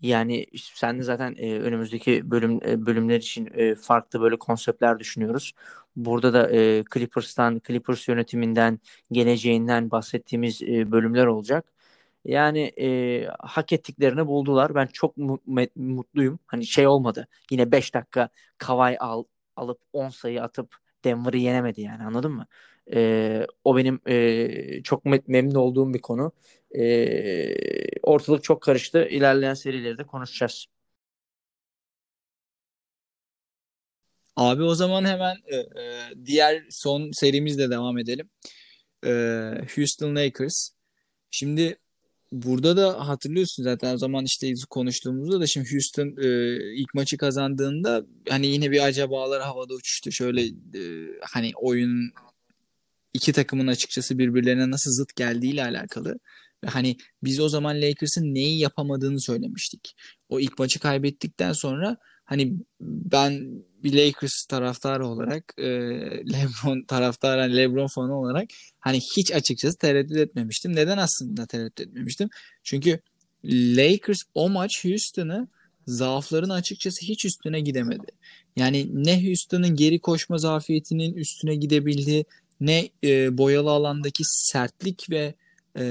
[0.00, 5.52] yani sen de zaten e, önümüzdeki bölüm e, bölümler için e, farklı böyle konseptler düşünüyoruz.
[5.96, 8.80] Burada da e, Clippers'tan, Clippers yönetiminden,
[9.12, 11.72] geleceğinden bahsettiğimiz e, bölümler olacak.
[12.24, 14.74] Yani e, hak ettiklerini buldular.
[14.74, 15.40] Ben çok mu-
[15.76, 16.38] mutluyum.
[16.46, 17.28] Hani şey olmadı.
[17.50, 18.28] Yine 5 dakika
[18.58, 19.24] Kavay al
[19.56, 22.46] alıp 10 sayı atıp Denver'ı yenemedi yani anladın mı?
[22.94, 26.32] E, o benim e, çok memnun olduğum bir konu.
[26.78, 29.08] E, ortalık çok karıştı.
[29.10, 30.66] İlerleyen serileri de konuşacağız.
[34.36, 35.66] Abi o zaman hemen e,
[36.26, 38.30] diğer son serimizle devam edelim.
[39.06, 39.10] E,
[39.76, 40.70] Houston Lakers.
[41.30, 41.78] Şimdi
[42.32, 48.06] burada da hatırlıyorsun zaten o zaman işte konuştuğumuzda da şimdi Houston e, ilk maçı kazandığında
[48.28, 50.12] hani yine bir acabalar havada uçuştu.
[50.12, 50.82] Şöyle e,
[51.22, 52.12] hani oyun
[53.16, 56.18] iki takımın açıkçası birbirlerine nasıl zıt geldiğiyle alakalı.
[56.66, 59.96] Hani biz o zaman Lakers'ın neyi yapamadığını söylemiştik.
[60.28, 65.64] O ilk maçı kaybettikten sonra hani ben bir Lakers taraftarı olarak e,
[66.32, 68.48] LeBron taraftarı hani LeBron fanı olarak
[68.80, 70.76] hani hiç açıkçası tereddüt etmemiştim.
[70.76, 72.28] Neden aslında tereddüt etmemiştim?
[72.62, 73.00] Çünkü
[73.44, 75.48] Lakers o maç Houston'ı
[75.86, 78.06] zaafların açıkçası hiç üstüne gidemedi.
[78.56, 82.24] Yani ne Houston'ın geri koşma zafiyetinin üstüne gidebildi
[82.60, 85.34] ne e, boyalı alandaki sertlik ve
[85.78, 85.84] e,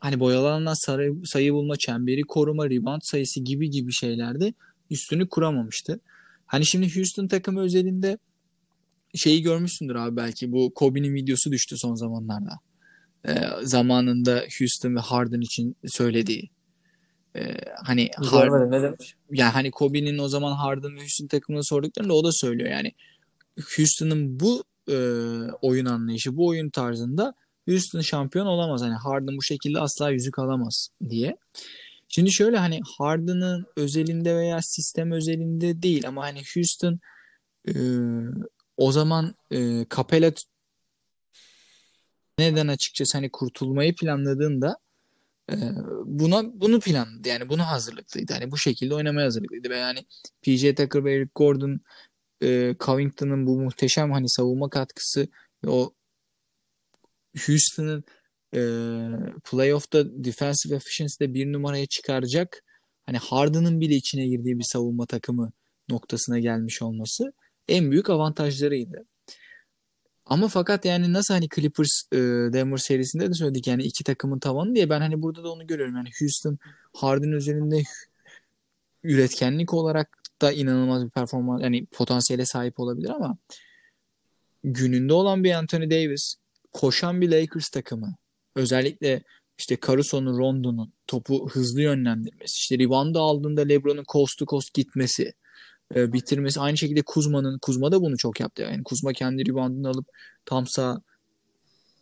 [0.00, 4.54] hani boyalı alandan sayı, sayı bulma, çemberi koruma, rebound sayısı gibi gibi şeylerde
[4.90, 6.00] üstünü kuramamıştı.
[6.46, 8.18] Hani şimdi Houston takımı özelinde
[9.14, 12.52] şeyi görmüşsündür abi belki bu Kobe'nin videosu düştü son zamanlarda.
[13.28, 16.50] Ee, zamanında Houston ve Harden için söylediği.
[17.36, 19.14] Ee, hani Harden, ne demiş?
[19.32, 22.92] Yani hani Kobe'nin o zaman Harden ve Houston takımını sorduklarında o da söylüyor yani
[23.76, 24.96] Houston'ın bu e,
[25.62, 27.34] oyun anlayışı, bu oyun tarzında
[27.68, 28.82] Houston şampiyon olamaz.
[28.82, 31.36] Hani Harden bu şekilde asla yüzük alamaz diye.
[32.08, 37.00] Şimdi şöyle hani Harden'ın özelinde veya sistem özelinde değil ama hani Houston
[37.68, 37.74] e,
[38.76, 40.32] o zaman e, Capella
[42.38, 44.76] neden açıkçası hani kurtulmayı planladığında
[45.50, 45.56] e,
[46.04, 47.28] buna bunu planladı.
[47.28, 48.32] Yani bunu hazırlıklıydı.
[48.32, 49.70] Hani bu şekilde oynamaya hazırlıklıydı.
[49.70, 49.98] Ve yani
[50.42, 51.80] PJ Tucker ve Eric Gordon
[52.42, 55.28] e, Covington'ın bu muhteşem hani savunma katkısı
[55.66, 55.92] o
[57.46, 58.04] Houston'ın
[58.54, 58.60] e,
[59.50, 62.62] playoff'ta defensive efficiency'de bir numaraya çıkaracak
[63.06, 65.52] hani Harden'ın bile içine girdiği bir savunma takımı
[65.88, 67.32] noktasına gelmiş olması
[67.68, 69.04] en büyük avantajlarıydı.
[70.26, 72.16] Ama fakat yani nasıl hani Clippers e,
[72.52, 75.96] Denver serisinde de söyledik yani iki takımın tavanı diye ben hani burada da onu görüyorum.
[75.96, 76.58] Yani Houston
[76.92, 77.82] Harden üzerinde
[79.02, 83.36] üretkenlik olarak da inanılmaz bir performans yani potansiyele sahip olabilir ama
[84.64, 86.34] gününde olan bir Anthony Davis,
[86.72, 88.16] koşan bir Lakers takımı,
[88.54, 89.22] özellikle
[89.58, 95.32] işte Caruso'nun, Rondo'nun topu hızlı yönlendirmesi, işte rebound aldığında LeBron'un coast to coast gitmesi,
[95.94, 96.60] e, bitirmesi.
[96.60, 98.62] Aynı şekilde Kuzma'nın, Kuzma da bunu çok yaptı.
[98.62, 100.06] Yani Kuzma kendi reboundunu alıp
[100.44, 101.02] tam sağ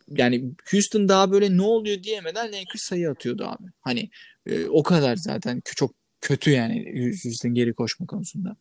[0.09, 3.63] yani Houston daha böyle ne oluyor diyemeden Lakers sayı atıyordu abi.
[3.81, 4.09] Hani
[4.45, 5.91] e, o kadar zaten çok
[6.25, 8.55] kötü yani Houston geri koşma konusunda.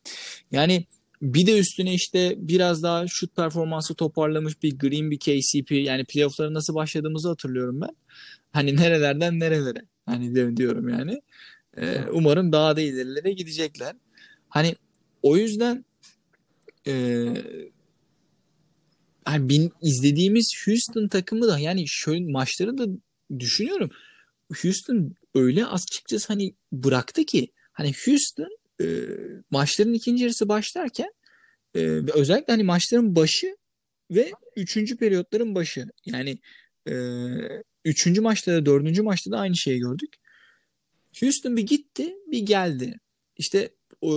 [0.52, 0.84] Yani
[1.22, 6.54] bir de üstüne işte biraz daha şut performansı toparlamış bir Green bir KCP yani playoff'lara
[6.54, 7.96] nasıl başladığımızı hatırlıyorum ben.
[8.52, 11.22] Hani nerelerden nerelere hani diyorum yani.
[11.76, 13.96] Ee, umarım daha da ilerilere gidecekler.
[14.48, 14.74] Hani
[15.22, 15.84] o yüzden
[16.86, 17.26] e,
[19.24, 22.86] hani bin, izlediğimiz Houston takımı da yani şöyle maçları da
[23.38, 23.90] düşünüyorum.
[24.62, 28.86] Houston öyle açıkçası hani bıraktı ki hani Houston e,
[29.50, 31.12] maçların ikinci yarısı başlarken
[31.74, 31.80] e,
[32.14, 33.56] özellikle hani maçların başı
[34.10, 36.38] ve üçüncü periyotların başı yani
[36.88, 36.94] e,
[37.84, 40.14] üçüncü maçta da dördüncü maçta da aynı şeyi gördük.
[41.20, 43.00] Houston bir gitti bir geldi.
[43.36, 43.70] İşte
[44.02, 44.10] e,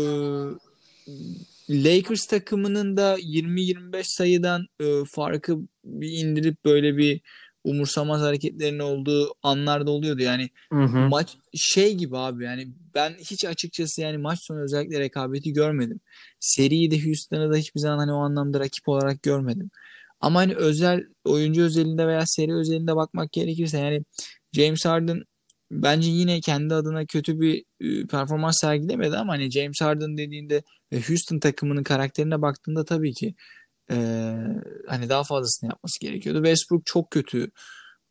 [1.70, 7.22] Lakers takımının da 20-25 sayıdan e, farkı bir indirip böyle bir
[7.70, 10.22] umursamaz hareketlerin olduğu anlarda oluyordu.
[10.22, 10.99] Yani hı hı.
[11.09, 15.99] maç şey gibi abi yani ben hiç açıkçası yani maç sonu özellikle rekabeti görmedim.
[16.39, 19.70] Seriyi de Houston'ı da hiçbir zaman hani o anlamda rakip olarak görmedim.
[20.20, 24.03] Ama hani özel oyuncu özelinde veya seri özelinde bakmak gerekirse yani
[24.53, 25.24] James Harden
[25.72, 30.63] bence yine kendi adına kötü bir e, performans sergilemedi ama hani James Harden dediğinde
[31.07, 33.36] Houston takımının karakterine baktığında tabii ki
[33.92, 33.98] e,
[34.88, 36.40] hani daha fazlasını yapması gerekiyordu.
[36.40, 37.52] Westbrook çok kötü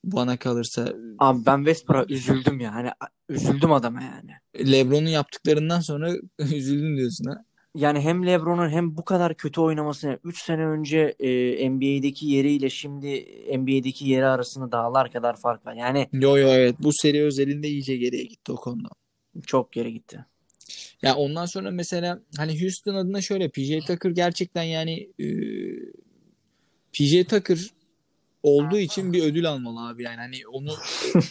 [0.05, 0.93] bana kalırsa.
[1.19, 2.75] Abi ben Westbrook'a üzüldüm ya.
[2.75, 2.91] Hani
[3.29, 4.71] üzüldüm adama yani.
[4.73, 7.45] LeBron'un yaptıklarından sonra üzüldüm diyorsun ha.
[7.75, 13.27] Yani hem LeBron'un hem bu kadar kötü oynaması 3 sene önce e, NBA'deki yeriyle şimdi
[13.59, 15.75] NBA'deki yeri arasında dağlar kadar fark var.
[15.75, 18.89] Yani Yo yo evet bu seri özelinde iyice geriye gitti o konuda.
[19.47, 20.27] Çok geri gitti.
[21.03, 25.27] Ya ondan sonra mesela hani Houston adına şöyle PJ Tucker gerçekten yani e,
[26.93, 27.59] PJ Tucker
[28.43, 30.73] olduğu için bir ödül almalı abi yani hani onu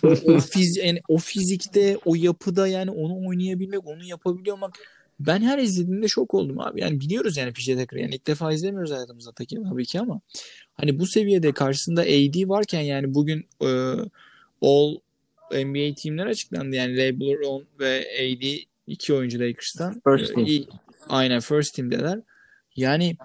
[0.04, 4.80] o, o, fiz, yani o fizikte o yapıda yani onu oynayabilmek onu yapabiliyor olmak
[5.20, 6.82] ben her izlediğimde şok oldum abi.
[6.82, 7.98] Yani biliyoruz yani PJ Tucker.
[7.98, 10.22] Yani ilk defa izlemiyoruz hayatımızda tabii ki ama
[10.74, 13.70] hani bu seviyede karşısında AD varken yani bugün e,
[14.62, 14.96] All
[15.52, 16.76] NBA teamler açıklandı.
[16.76, 20.02] Yani LeBron ve AD iki oyuncu Lakers'tan.
[20.08, 20.48] First team.
[20.48, 20.66] E,
[21.10, 22.20] aynen first team'deler.
[22.76, 23.18] Yani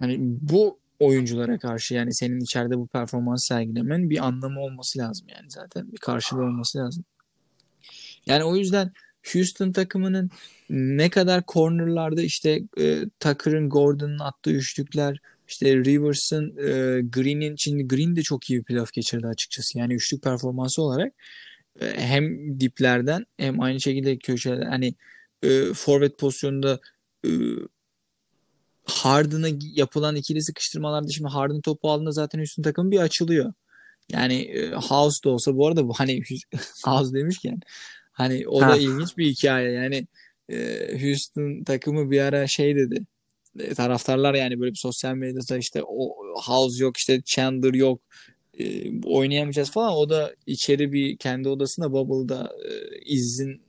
[0.00, 5.50] hani bu oyunculara karşı yani senin içeride bu performans sergilemen bir anlamı olması lazım yani
[5.50, 7.04] zaten bir karşılığı olması lazım.
[8.26, 8.92] Yani o yüzden
[9.32, 10.30] Houston takımının
[10.70, 18.16] ne kadar cornerlarda işte e, Tucker'ın Gordon'un attığı üçlükler işte Rivers'ın e, Green'in şimdi Green
[18.16, 19.78] de çok iyi bir playoff geçirdi açıkçası.
[19.78, 21.12] Yani üçlük performansı olarak
[21.80, 24.94] hem diplerden hem aynı şekilde köşeler hani
[25.42, 26.80] e, forvet pozisyonunda
[27.26, 27.30] e,
[28.84, 33.52] Harden'a yapılan ikili sıkıştırmalarda şimdi Harden topu aldığında zaten Houston takımı bir açılıyor.
[34.12, 36.22] Yani e, House da olsa bu arada bu hani
[36.84, 37.60] House demişken
[38.12, 38.68] hani o ha.
[38.68, 39.70] da ilginç bir hikaye.
[39.72, 40.06] Yani
[40.48, 43.06] e, Houston takımı bir ara şey dedi.
[43.58, 48.00] E, taraftarlar yani böyle bir sosyal medyada işte o House yok işte Chandler yok
[48.58, 49.92] e, oynayamayacağız falan.
[49.92, 53.62] O da içeri bir kendi odasında Bubble'da e, izin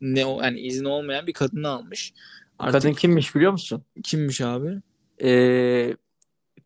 [0.00, 2.12] ne yani izin olmayan bir kadını almış.
[2.58, 3.82] Artık, Kadın kimmiş biliyor musun?
[4.02, 4.80] Kimmiş abi?
[5.22, 5.96] Ee,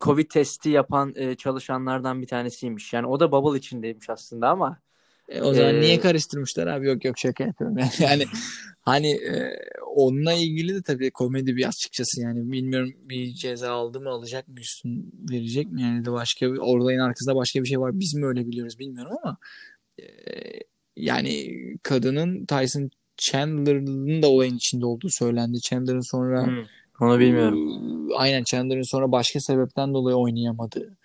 [0.01, 2.93] Covid testi yapan e, çalışanlardan bir tanesiymiş.
[2.93, 4.79] Yani o da bubble içindeymiş aslında ama.
[5.29, 6.87] E, o zaman e, niye karıştırmışlar abi?
[6.87, 7.79] Yok yok şaka yapıyorum.
[7.79, 8.25] Yani, yani
[8.81, 9.59] hani e,
[9.97, 14.61] onunla ilgili de tabii komedi bir açıkçası yani bilmiyorum bir ceza aldı mı alacak mı
[14.61, 18.27] üstün verecek mi yani de başka bir oradayın arkasında başka bir şey var biz mi
[18.27, 19.37] öyle biliyoruz bilmiyorum ama
[20.01, 20.05] e,
[20.97, 25.61] yani kadının Tyson Chandler'ın da olayın içinde olduğu söylendi.
[25.61, 26.65] Chandler'ın sonra hmm,
[27.01, 28.11] onu bilmiyorum.
[28.11, 30.97] E, aynen Chandler'ın sonra başka sebepten dolayı oynayamadığı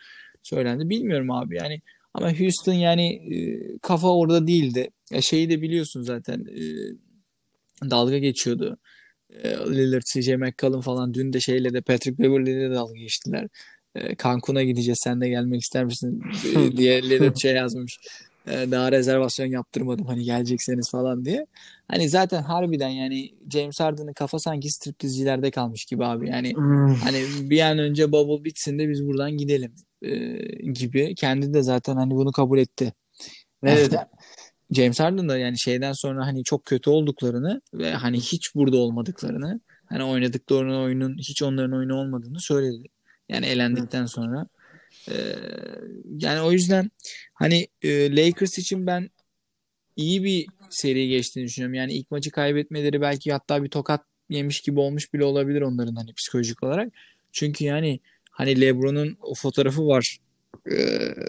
[0.43, 0.89] söylendi.
[0.89, 1.81] Bilmiyorum abi yani
[2.13, 4.89] ama Houston yani e, kafa orada değildi.
[5.11, 6.61] Ya şeyi de biliyorsun zaten e,
[7.89, 8.77] dalga geçiyordu.
[9.29, 13.47] E, Lillard, CJ McCollum falan dün de şeyle de Patrick Beverley'le de dalga geçtiler.
[13.95, 16.23] E, Cancun'a gideceğiz sen de gelmek ister misin
[16.77, 17.99] diye Lillard şey yazmış.
[18.47, 21.45] E, daha rezervasyon yaptırmadım hani gelecekseniz falan diye.
[21.87, 26.29] Hani zaten harbiden yani James Harden'ın kafa sanki striptizcilerde kalmış gibi abi.
[26.29, 26.93] Yani hmm.
[26.93, 30.11] hani bir an önce bubble bitsin de biz buradan gidelim e,
[30.71, 31.15] gibi.
[31.15, 32.93] Kendi de zaten hani bunu kabul etti.
[33.63, 33.93] Evet.
[34.71, 39.59] James Harden da yani şeyden sonra hani çok kötü olduklarını ve hani hiç burada olmadıklarını
[39.85, 42.87] hani oynadıkları oyunun hiç onların oyunu olmadığını söyledi.
[43.29, 44.47] Yani elendikten sonra.
[45.09, 45.13] Ee,
[46.17, 46.91] yani o yüzden
[47.33, 49.09] hani e, Lakers için ben
[49.95, 51.73] iyi bir seri geçtiğini düşünüyorum.
[51.73, 56.13] Yani ilk maçı kaybetmeleri belki hatta bir tokat yemiş gibi olmuş bile olabilir onların hani
[56.13, 56.93] psikolojik olarak.
[57.31, 57.99] Çünkü yani
[58.31, 60.17] hani LeBron'un o fotoğrafı var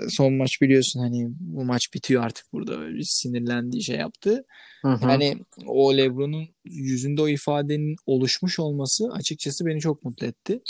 [0.08, 4.44] son maç biliyorsun hani bu maç bitiyor artık burada sinirlendiği şey yaptı.
[4.82, 5.08] Hı hı.
[5.10, 10.60] Yani o LeBron'un yüzünde o ifadenin oluşmuş olması açıkçası beni çok mutlu etti.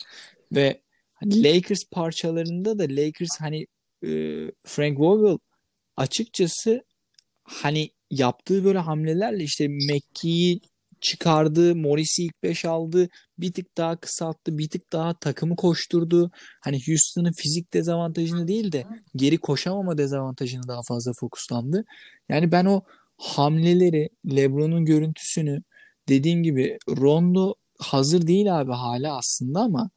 [0.52, 0.80] Ve
[1.14, 3.66] hani Lakers parçalarında da Lakers hani
[4.06, 4.10] e,
[4.66, 5.38] Frank Vogel
[5.96, 6.84] açıkçası
[7.44, 10.60] hani yaptığı böyle hamlelerle işte McKee'yi
[11.02, 11.76] çıkardı.
[11.76, 13.08] Morris'i ilk 5 aldı.
[13.38, 14.58] Bir tık daha kısalttı.
[14.58, 16.30] Bir tık daha takımı koşturdu.
[16.60, 18.84] Hani Houston'ın fizik dezavantajını değil de
[19.16, 21.84] geri koşamama dezavantajını daha fazla fokuslandı.
[22.28, 22.82] Yani ben o
[23.16, 25.62] hamleleri, LeBron'un görüntüsünü
[26.08, 29.90] dediğim gibi Rondo hazır değil abi hala aslında ama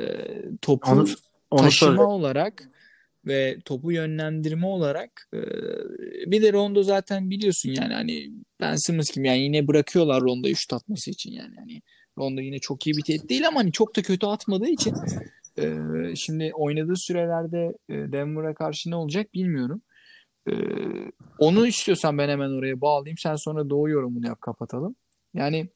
[0.00, 0.04] e,
[0.62, 1.06] topu onu,
[1.50, 2.02] onu taşıma söyle.
[2.02, 2.70] olarak
[3.26, 5.40] ve topu yönlendirme olarak e,
[6.30, 10.72] bir de Rondo zaten biliyorsun yani hani Ben Simmons gibi yani yine bırakıyorlar Rondo'yu şut
[10.72, 11.82] atması için yani hani
[12.18, 14.94] Rondo yine çok iyi bir tehdit değil ama hani çok da kötü atmadığı için
[15.58, 15.66] e,
[16.16, 19.82] şimdi oynadığı sürelerde e, Denver'a karşı ne olacak bilmiyorum.
[20.48, 20.52] E,
[21.38, 23.18] onu istiyorsan ben hemen oraya bağlayayım.
[23.18, 24.96] Sen sonra doğu yorumunu yap kapatalım.
[25.34, 25.68] Yani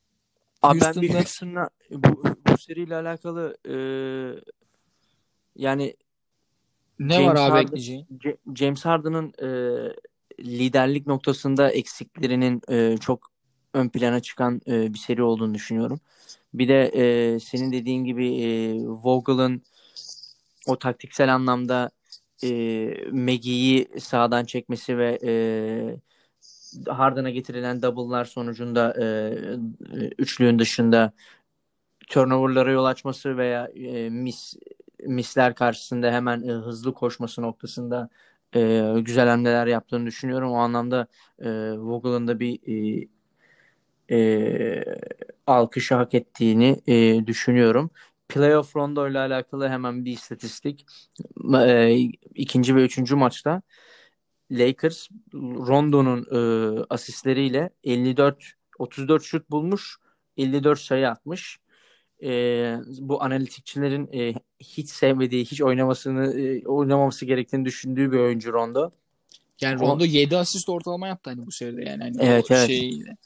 [0.63, 3.77] Abi ben bir Houston'la bu, bu seriyle alakalı e,
[5.57, 5.95] yani
[6.99, 8.07] ne James var abi Harden, ekleyeceğin?
[8.55, 9.49] James Harden'ın e,
[10.41, 13.31] liderlik noktasında eksiklerinin e, çok
[13.75, 16.01] ön plana çıkan e, bir seri olduğunu düşünüyorum.
[16.55, 19.63] Bir de e, senin dediğin gibi e, Vogel'ın
[20.67, 21.91] o taktiksel anlamda
[22.45, 22.49] e,
[23.13, 25.33] Maggie'yi sağdan çekmesi ve e,
[26.91, 29.07] Harden'a getirilen double'lar sonucunda e,
[30.19, 31.13] üçlüğün dışında
[32.09, 34.55] turnover'lara yol açması veya e, mis
[35.07, 38.09] misler karşısında hemen e, hızlı koşması noktasında
[38.55, 40.53] e, güzel hamleler yaptığını düşünüyorum.
[40.53, 41.07] O anlamda
[41.39, 42.59] e, Vogel'ın da bir
[43.01, 43.09] e,
[44.11, 44.85] e,
[45.47, 47.91] alkışı hak ettiğini e, düşünüyorum.
[48.29, 50.87] Playoff Rondo ile alakalı hemen bir istatistik.
[51.55, 51.95] E,
[52.35, 53.63] ikinci ve üçüncü maçta
[54.51, 56.41] Lakers Rondo'nun e,
[56.91, 59.97] asistleriyle 54 34 şut bulmuş,
[60.37, 61.59] 54 sayı atmış
[62.23, 62.31] e,
[62.99, 68.91] bu analitikçilerin e, hiç sevmediği, hiç oynamasını e, oynamaması gerektiğini düşündüğü bir oyuncu Rondo.
[69.61, 70.07] Yani Rondo o...
[70.07, 72.03] 7 asist ortalama yaptı hani bu seride yani.
[72.03, 72.67] Hani evet, evet.
[72.67, 73.17] Şeyle,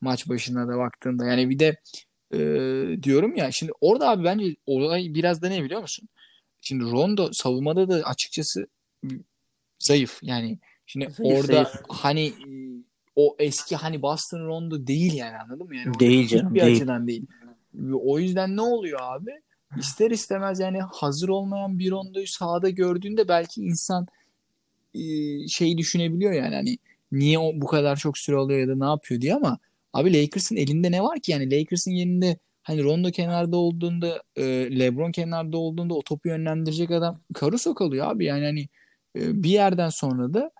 [0.00, 1.26] maç başına da baktığında.
[1.26, 1.76] Yani bir de
[2.34, 2.38] e,
[3.02, 6.08] diyorum ya şimdi orada abi bence olay biraz da ne biliyor musun?
[6.60, 8.66] Şimdi Rondo savunmada da açıkçası
[9.78, 10.18] zayıf.
[10.22, 11.70] Yani şimdi zayıf, orada zayıf.
[11.88, 12.32] hani
[13.16, 15.76] o eski hani Boston Rondo değil yani anladın mı?
[15.76, 16.54] Yani değil canım.
[16.54, 16.76] Bir değil.
[16.76, 17.26] açıdan değil.
[18.04, 19.30] O yüzden ne oluyor abi?
[19.76, 24.06] İster istemez yani hazır olmayan bir rondoyu sahada gördüğünde belki insan
[25.48, 26.78] şey düşünebiliyor yani hani
[27.12, 29.58] niye o bu kadar çok süre alıyor ya da ne yapıyor diye ama
[29.92, 31.32] abi Lakers'ın elinde ne var ki?
[31.32, 34.44] Yani Lakers'ın yerinde hani Rondo kenarda olduğunda e,
[34.78, 38.24] LeBron kenarda olduğunda o topu yönlendirecek adam Caruso kalıyor abi.
[38.24, 38.68] Yani hani
[39.16, 40.50] e, bir yerden sonra da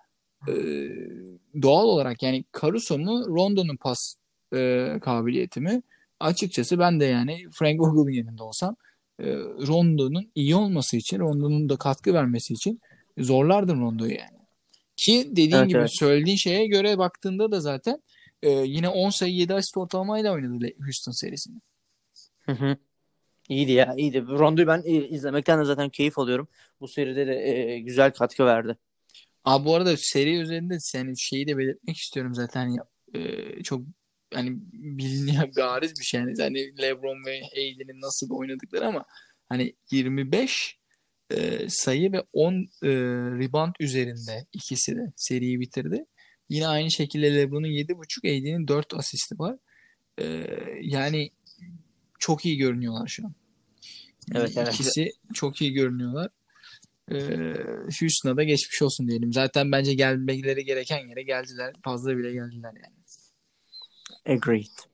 [1.61, 4.15] doğal olarak yani Caruso mu Rondo'nun pas
[5.01, 5.81] kabiliyeti mi
[6.19, 8.75] açıkçası ben de yani Frank Vogel'in yerinde olsam
[9.19, 9.25] e,
[9.67, 12.81] Rondo'nun iyi olması için, Rondo'nun da katkı vermesi için
[13.17, 14.39] zorlardım Rondo'yu yani.
[14.95, 15.91] Ki dediğin evet, gibi evet.
[15.91, 18.03] söylediğin şeye göre baktığında da zaten
[18.43, 21.61] e, yine 10 sayı 7 asist ortalamayla oynadı Houston serisini.
[22.45, 22.77] Hı hı.
[23.49, 24.21] İyiydi ya iyiydi.
[24.27, 26.47] Rondo'yu ben izlemekten de zaten keyif alıyorum.
[26.81, 28.77] Bu seride de e, güzel katkı verdi.
[29.45, 32.77] Abi bu arada seri üzerinde yani şeyi de belirtmek istiyorum zaten.
[33.13, 33.81] E, çok
[34.33, 36.19] hani bilinen bariz bir şey.
[36.19, 39.05] Yani hani LeBron ve Aiden'in nasıl oynadıkları ama
[39.49, 40.77] hani 25
[41.31, 42.87] e, sayı ve 10 e,
[43.39, 46.05] rebound üzerinde ikisi de seriyi bitirdi.
[46.49, 49.57] Yine aynı şekilde LeBron'un 7.5, Aiden'in 4 asisti var.
[50.21, 50.45] E,
[50.81, 51.31] yani
[52.19, 53.33] çok iyi görünüyorlar şu an.
[54.35, 54.73] Evet, evet.
[54.73, 56.29] İkisi çok iyi görünüyorlar.
[57.11, 57.17] Ee,
[57.99, 59.33] Houston'a da geçmiş olsun diyelim.
[59.33, 61.73] Zaten bence gelmeleri gereken yere geldiler.
[61.83, 62.98] Fazla bile geldiler yani.
[64.29, 64.89] Agreed.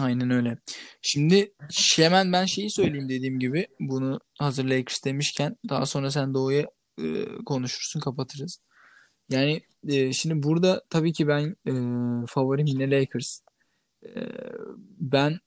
[0.00, 0.58] Aynen öyle.
[1.02, 1.52] Şimdi
[1.96, 6.66] hemen ben şeyi söyleyeyim dediğim gibi bunu hazır Lakers demişken daha sonra sen Doğu'ya
[6.98, 8.58] e, konuşursun kapatırız.
[9.30, 11.72] Yani e, şimdi burada tabii ki ben e,
[12.26, 13.40] favorim yine Lakers.
[14.06, 14.10] E,
[15.00, 15.38] ben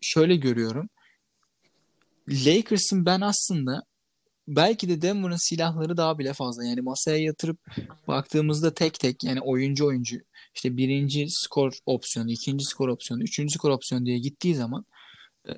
[0.00, 0.88] şöyle görüyorum.
[2.28, 3.82] Lakers'ın ben aslında
[4.48, 6.64] belki de Denver'ın silahları daha bile fazla.
[6.64, 7.58] Yani masaya yatırıp
[8.08, 10.16] baktığımızda tek tek yani oyuncu oyuncu
[10.54, 14.84] işte birinci skor opsiyonu, ikinci skor opsiyonu, üçüncü skor opsiyonu diye gittiği zaman
[15.48, 15.52] e,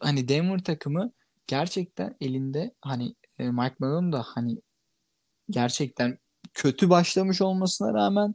[0.00, 1.12] hani Denver takımı
[1.46, 4.56] gerçekten elinde hani e, Mike Malone da hani
[5.50, 6.18] gerçekten
[6.54, 8.34] kötü başlamış olmasına rağmen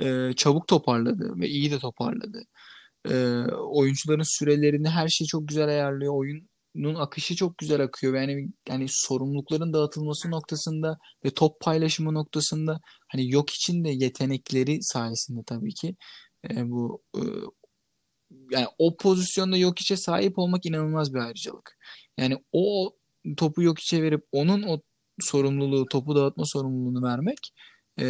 [0.00, 2.42] e, çabuk toparladı ve iyi de toparladı.
[3.10, 3.14] E,
[3.52, 6.14] oyuncuların sürelerini her şeyi çok güzel ayarlıyor.
[6.14, 8.14] Oyun oyunun akışı çok güzel akıyor.
[8.14, 15.40] Yani yani sorumlulukların dağıtılması noktasında ve top paylaşımı noktasında hani yok için de yetenekleri sayesinde
[15.46, 15.96] tabii ki
[16.50, 17.22] e, bu e,
[18.50, 21.78] yani o pozisyonda yok içe sahip olmak inanılmaz bir ayrıcalık.
[22.18, 22.96] Yani o
[23.36, 24.80] topu yok içe verip onun o
[25.20, 27.38] sorumluluğu, topu dağıtma sorumluluğunu vermek
[28.00, 28.04] e,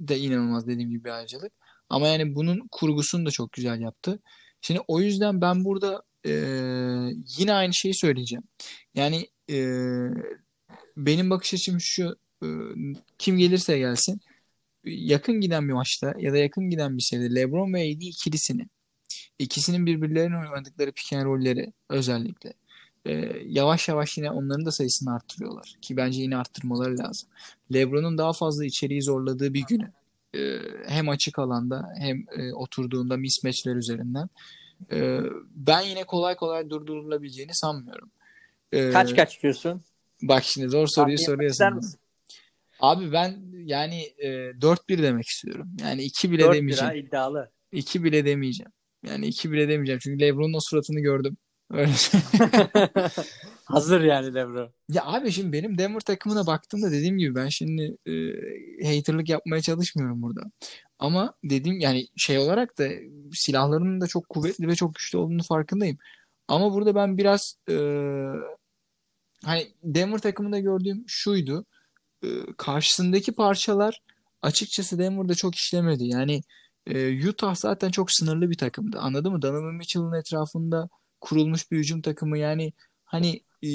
[0.00, 1.52] de inanılmaz dediğim gibi bir ayrıcalık.
[1.88, 4.20] Ama yani bunun kurgusunu da çok güzel yaptı.
[4.60, 6.32] Şimdi o yüzden ben burada e,
[7.38, 8.44] yine aynı şeyi söyleyeceğim.
[8.94, 9.56] Yani e,
[10.96, 12.48] benim bakış açım şu e,
[13.18, 14.20] kim gelirse gelsin
[14.86, 18.66] yakın giden bir maçta ya da yakın giden bir seride LeBron ve AD ikilisini
[19.38, 22.52] ikisinin birbirlerine oynadıkları pick and roll'leri özellikle
[23.04, 23.12] e,
[23.46, 25.74] yavaş yavaş yine onların da sayısını arttırıyorlar.
[25.82, 27.28] Ki bence yine arttırmaları lazım.
[27.74, 29.92] LeBron'un daha fazla içeriği zorladığı bir günü
[30.34, 34.28] e, hem açık alanda hem e, oturduğunda mismatchler üzerinden
[34.92, 35.20] e,
[35.54, 38.10] ben yine kolay kolay durdurulabileceğini sanmıyorum.
[38.72, 39.82] E, kaç kaç diyorsun?
[40.22, 41.80] Bak şimdi zor soruyu soruyorsun.
[42.80, 45.68] Abi ben yani e, 4-1 demek istiyorum.
[45.80, 46.94] Yani 2 bile 4 demeyeceğim.
[46.94, 47.50] 4 iddialı.
[47.72, 48.72] 2 bile demeyeceğim.
[49.06, 50.00] Yani 2 bile demeyeceğim.
[50.02, 51.36] Çünkü LeBron'un o suratını gördüm.
[51.70, 51.92] Öyle
[53.64, 54.70] Hazır yani Lebron.
[54.88, 58.12] Ya abi şimdi benim Denver takımına baktığımda dediğim gibi ben şimdi e,
[58.96, 60.40] haterlık yapmaya çalışmıyorum burada.
[60.98, 62.88] Ama dediğim yani şey olarak da
[63.32, 65.98] silahlarının da çok kuvvetli ve çok güçlü olduğunu farkındayım.
[66.48, 67.74] Ama burada ben biraz e,
[69.44, 71.64] hani Denver takımında gördüğüm şuydu.
[72.24, 74.02] E, karşısındaki parçalar
[74.42, 76.04] açıkçası Denver'da çok işlemedi.
[76.04, 76.40] Yani
[76.86, 78.98] e, Utah zaten çok sınırlı bir takımdı.
[78.98, 79.42] Anladın mı?
[79.42, 80.88] Donovan Mitchell'ın etrafında
[81.20, 82.72] kurulmuş bir hücum takımı yani
[83.04, 83.70] hani e,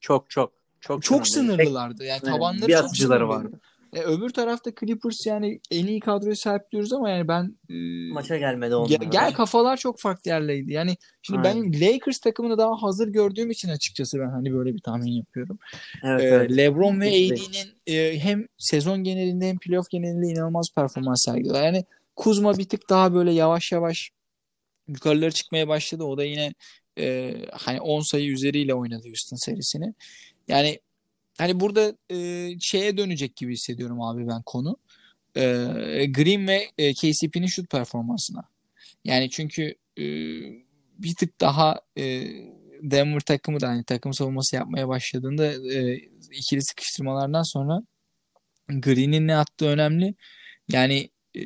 [0.00, 1.52] çok çok çok çok sınırlı.
[1.52, 2.04] sınırlılardı.
[2.04, 3.28] Yani tabanları bir çok sınırlı.
[3.28, 3.60] vardı.
[3.92, 7.74] E, öbür tarafta Clippers yani en iyi kadroyu sahip diyoruz ama yani ben e,
[8.12, 8.88] maça gelmedi onlar.
[8.88, 10.72] Gel, gel kafalar çok farklı yerleydi.
[10.72, 11.72] Yani şimdi Aynen.
[11.72, 15.58] ben Lakers takımını daha hazır gördüğüm için açıkçası ben hani böyle bir tahmin yapıyorum.
[16.02, 16.56] Evet, ee, evet.
[16.56, 21.64] LeBron ve AD'nin e, hem sezon genelinde hem playoff genelinde inanılmaz performans sergiliyorlar.
[21.64, 21.84] Yani
[22.16, 24.10] Kuzma bir tık daha böyle yavaş yavaş
[24.88, 26.04] yukarıları çıkmaya başladı.
[26.04, 26.54] O da yine
[26.98, 29.94] e, hani 10 sayı üzeriyle oynadı Houston serisini.
[30.48, 30.80] Yani
[31.40, 34.76] hani burada e, şeye dönecek gibi hissediyorum abi ben konu.
[35.36, 35.42] E,
[36.06, 38.44] Green ve e, KCP'nin şut performansına.
[39.04, 40.04] Yani çünkü e,
[40.98, 42.26] bir tık daha e,
[42.82, 45.96] Denver takımı da hani takım savunması yapmaya başladığında e,
[46.32, 47.82] ikili sıkıştırmalardan sonra
[48.68, 50.14] Green'in ne attığı önemli.
[50.68, 51.40] Yani e,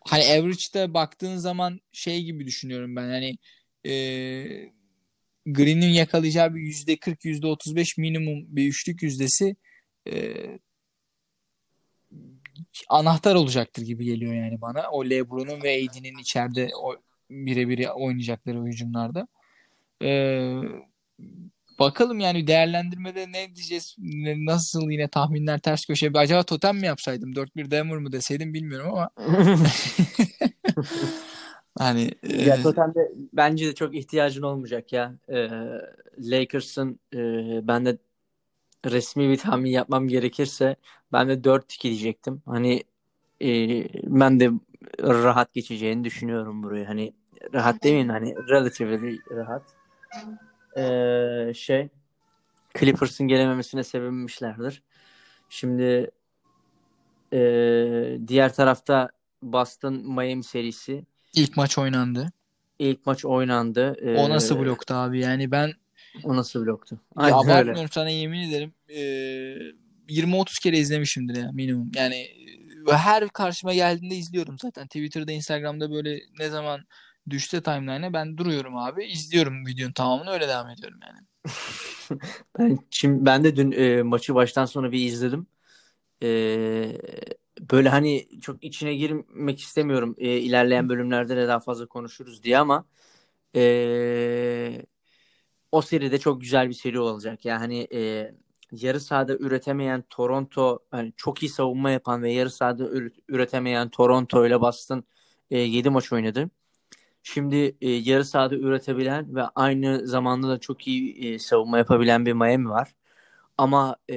[0.00, 3.38] hani average'da baktığın zaman şey gibi düşünüyorum ben hani
[3.86, 4.77] e,
[5.52, 9.56] Green'in yakalayacağı bir yüzde 40 yüzde 35 minimum bir üçlük yüzdesi
[10.10, 10.34] e,
[12.88, 14.90] anahtar olacaktır gibi geliyor yani bana.
[14.90, 16.96] O LeBron'un ve AD'nin içeride o
[17.30, 19.28] birebir oynayacakları hücumlarda.
[20.02, 20.60] Ee,
[21.78, 23.96] bakalım yani değerlendirmede ne diyeceğiz?
[24.36, 26.10] Nasıl yine tahminler ters köşe.
[26.14, 27.32] Acaba totem mi yapsaydım?
[27.32, 29.10] 4-1 Denver mı deseydim bilmiyorum ama.
[31.78, 32.62] hani ya e...
[32.62, 35.14] totemde bence de çok ihtiyacın olmayacak ya.
[35.28, 35.48] Ee,
[36.18, 37.18] Lakers'ın e,
[37.68, 37.98] ben de
[38.86, 40.76] resmi bir tahmin yapmam gerekirse
[41.12, 42.42] ben de 4-2 diyecektim.
[42.46, 42.82] Hani
[43.42, 43.48] e,
[44.02, 44.50] ben de
[45.02, 46.86] rahat geçeceğini düşünüyorum burayı.
[46.86, 47.12] Hani
[47.54, 49.62] rahat demeyin hani relatively rahat.
[50.76, 51.88] Ee, şey
[52.78, 54.82] Clippers'ın gelememesine sevinmişlerdir.
[55.48, 56.10] Şimdi
[57.32, 57.38] e,
[58.28, 59.10] diğer tarafta
[59.42, 61.04] Boston Miami serisi.
[61.38, 62.32] İlk maç oynandı.
[62.78, 63.96] İlk maç oynandı.
[64.02, 65.20] Ee, o nasıl bloktu abi?
[65.20, 65.72] Yani ben
[66.24, 67.00] o nasıl bloktu?
[67.16, 68.74] Aynen ya abartmıyorum sana yemin ederim.
[68.88, 69.00] E,
[70.08, 71.90] 20-30 kere izlemişimdir ya minimum.
[71.94, 72.28] Yani
[72.90, 74.86] her karşıma geldiğinde izliyorum zaten.
[74.86, 76.80] Twitter'da, Instagram'da böyle ne zaman
[77.30, 79.04] düşse timeline'e ben duruyorum abi.
[79.04, 81.18] izliyorum videonun tamamını öyle devam ediyorum yani.
[82.58, 85.46] ben şimdi ben de dün e, maçı baştan sona bir izledim.
[86.22, 86.28] E,
[87.60, 90.14] böyle hani çok içine girmek istemiyorum.
[90.18, 92.84] E, ilerleyen bölümlerde de daha fazla konuşuruz diye ama
[93.56, 94.82] e,
[95.72, 97.44] o seride çok güzel bir seri olacak.
[97.44, 98.32] Yani e,
[98.72, 102.88] yarı sahada üretemeyen Toronto yani çok iyi savunma yapan ve yarı sahada
[103.28, 105.04] üretemeyen Toronto ile Boston
[105.50, 106.50] e, 7 maç oynadı.
[107.22, 112.32] Şimdi e, yarı sahada üretebilen ve aynı zamanda da çok iyi e, savunma yapabilen bir
[112.32, 112.94] Miami var.
[113.58, 114.16] Ama e,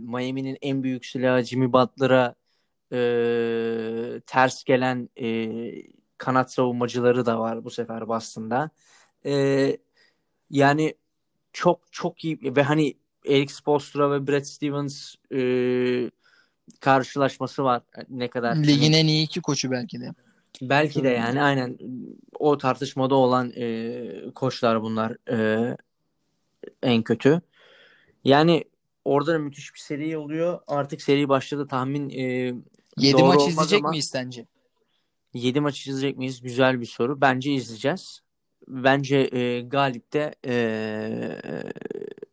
[0.00, 2.34] Miami'nin en büyük silahı Jimmy Butler'a
[2.92, 5.58] e, ters gelen e,
[6.18, 8.70] kanat savunmacıları da var bu sefer Boston'da.
[9.26, 9.76] E,
[10.50, 10.94] yani
[11.52, 12.94] çok çok iyi ve hani
[13.26, 15.40] Eric Spoelstra ve Brad Stevens e,
[16.80, 17.82] karşılaşması var.
[18.08, 20.10] Ne kadar ligin en iyi iki koçu belki de.
[20.62, 21.78] Belki de yani aynen
[22.38, 25.76] o tartışmada olan e, koçlar bunlar e,
[26.82, 27.40] en kötü.
[28.24, 28.64] Yani
[29.04, 30.58] orada da müthiş bir seri oluyor.
[30.66, 32.54] Artık seri başladı tahmin e,
[32.98, 33.90] 7 maç izleyecek ama...
[33.90, 34.46] miyiz sence?
[35.34, 36.40] 7 maç izleyecek miyiz?
[36.40, 37.20] Güzel bir soru.
[37.20, 38.20] Bence izleyeceğiz.
[38.68, 40.54] Bence e, galip de e,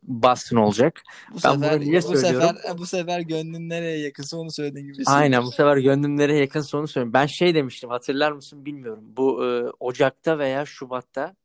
[0.02, 1.02] Boston olacak.
[1.30, 2.56] Bu ben sefer, bunu niye bu söylüyorum?
[2.56, 5.02] Sefer, bu sefer gönlün nereye yakınsa onu söylediğin gibi.
[5.06, 7.12] Aynen bu sefer gönlüm nereye yakınsa onu söylüyorum.
[7.12, 9.04] Ben şey demiştim hatırlar mısın bilmiyorum.
[9.06, 11.36] Bu e, Ocak'ta veya Şubat'ta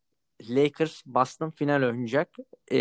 [0.50, 2.30] Lakers Boston final oynayacak.
[2.72, 2.78] Ee,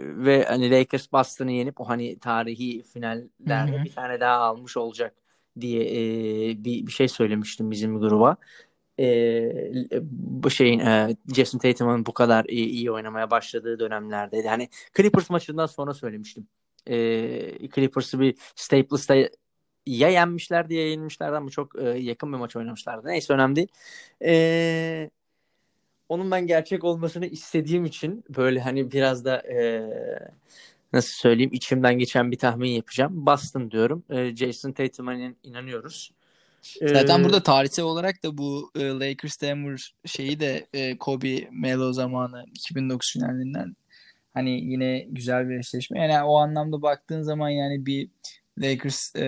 [0.00, 3.84] ve hani Lakers Boston'ı yenip o hani tarihi finallerde Hı-hı.
[3.84, 5.14] bir tane daha almış olacak
[5.60, 8.36] diye e, bir, bir şey söylemiştim bizim gruba.
[9.00, 9.50] E,
[10.10, 14.48] bu şeyin e, Jason Tatum'un bu kadar iyi, iyi oynamaya başladığı dönemlerdeydi.
[14.48, 16.46] Hani Clippers maçından sonra söylemiştim.
[16.86, 19.14] E, Clippers'ı bir Staples'ta
[19.86, 23.08] ya yenmişlerdi ya yenilmişlerdi ama çok e, yakın bir maç oynamışlardı.
[23.08, 23.68] Neyse önemli değil.
[24.20, 25.10] Eee
[26.08, 29.82] onun ben gerçek olmasını istediğim için böyle hani biraz da e,
[30.92, 33.26] nasıl söyleyeyim içimden geçen bir tahmin yapacağım.
[33.26, 34.04] Boston diyorum.
[34.10, 36.12] E, Jason Tatum'a inanıyoruz.
[36.80, 41.92] Zaten ee, burada tarihsel olarak da bu e, Lakers Denver şeyi de e, Kobe Melo
[41.92, 43.76] zamanı 2009 finalinden
[44.34, 45.98] hani yine güzel bir eşleşme.
[45.98, 48.08] Yani o anlamda baktığın zaman yani bir
[48.58, 49.22] Lakers e,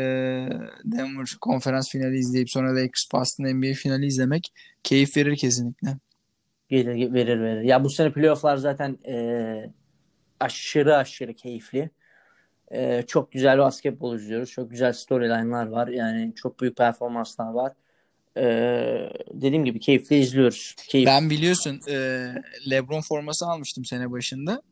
[0.85, 4.53] Denver konferans finali izleyip sonra Lakers Boston NBA finali izlemek
[4.83, 5.99] keyif verir kesinlikle.
[6.69, 7.61] Gelir, verir verir.
[7.61, 9.17] Ya bu sene playofflar zaten e,
[10.41, 11.91] aşırı aşırı keyifli.
[12.71, 14.51] E, çok güzel basketbol izliyoruz.
[14.51, 15.89] Çok güzel storyline'lar var.
[15.89, 17.73] Yani çok büyük performanslar var.
[18.37, 18.45] E,
[19.33, 20.75] dediğim gibi keyifli izliyoruz.
[20.89, 21.07] Keyif.
[21.07, 22.29] Ben biliyorsun e,
[22.71, 24.62] LeBron forması almıştım sene başında.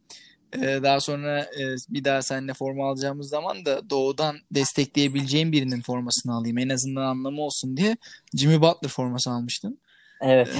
[0.62, 6.34] E, daha sonra e, bir daha seninle forma alacağımız zaman da doğudan destekleyebileceğim birinin formasını
[6.34, 6.59] alayım.
[6.59, 7.97] En azından anlamı olsun diye
[8.34, 9.76] Jimmy Butler forması almıştım.
[10.24, 10.48] Evet.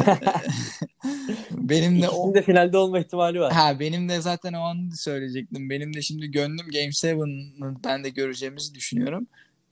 [1.51, 3.53] benim de o de finalde olma ihtimali var.
[3.53, 5.71] Ha benim de zaten o an söyleyecektim.
[5.71, 9.27] Benim de şimdi gönlüm Game 7'ı ben de göreceğimizi düşünüyorum.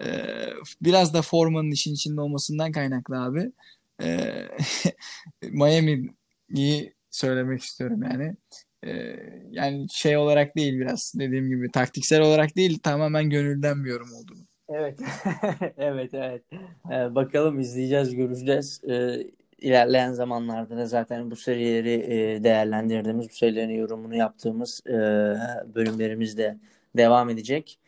[0.04, 0.08] Ee,
[0.82, 3.52] biraz da formanın işin içinde olmasından kaynaklı abi.
[4.02, 4.48] Ee,
[5.42, 8.36] Miami'yi söylemek istiyorum yani.
[8.86, 9.16] Ee,
[9.50, 14.32] yani şey olarak değil biraz dediğim gibi taktiksel olarak değil tamamen gönülden bir yorum oldu.
[14.74, 14.98] Evet.
[15.76, 16.42] evet evet.
[16.90, 18.80] Ee, bakalım izleyeceğiz, göreceğiz.
[18.88, 19.16] Ee,
[19.62, 24.92] ilerleyen zamanlarda da zaten bu serileri e, değerlendirdiğimiz, bu serilerin yorumunu yaptığımız e,
[25.74, 26.58] bölümlerimiz de
[26.96, 27.78] devam edecek.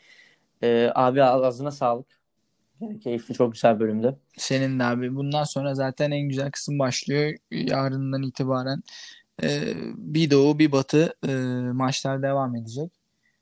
[0.63, 2.07] E, abi ağzına sağlık.
[2.81, 4.17] Yani keyifli, çok güzel bölümdü.
[4.37, 5.17] Senin de abi.
[5.17, 7.35] Bundan sonra zaten en güzel kısım başlıyor.
[7.51, 8.83] Yarından itibaren
[9.97, 11.15] bir doğu bir batı
[11.73, 12.93] maçlar devam edecek.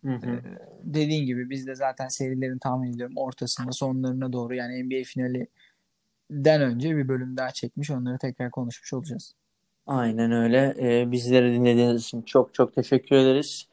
[0.04, 0.40] Hı hı.
[0.82, 5.46] dediğin gibi biz de zaten serilerin tahmin ediyorum ortasında sonlarına doğru yani NBA finali
[6.32, 7.90] den önce bir bölüm daha çekmiş.
[7.90, 9.34] Onları tekrar konuşmuş olacağız.
[9.86, 10.74] Aynen öyle.
[10.80, 13.66] Ee, bizleri dinlediğiniz için çok çok teşekkür ederiz.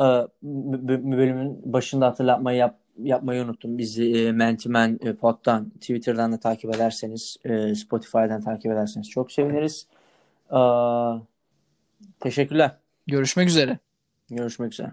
[0.00, 3.78] Ee, bölümün başında hatırlatmayı yap, yapmayı unuttum.
[3.78, 9.86] Bizi e, Mentimen e, Pod'dan, Twitter'dan da takip ederseniz, e, Spotify'dan takip ederseniz çok seviniriz.
[10.52, 10.58] Ee,
[12.20, 12.76] teşekkürler.
[13.06, 13.78] Görüşmek üzere.
[14.30, 14.90] Görüşmek üzere.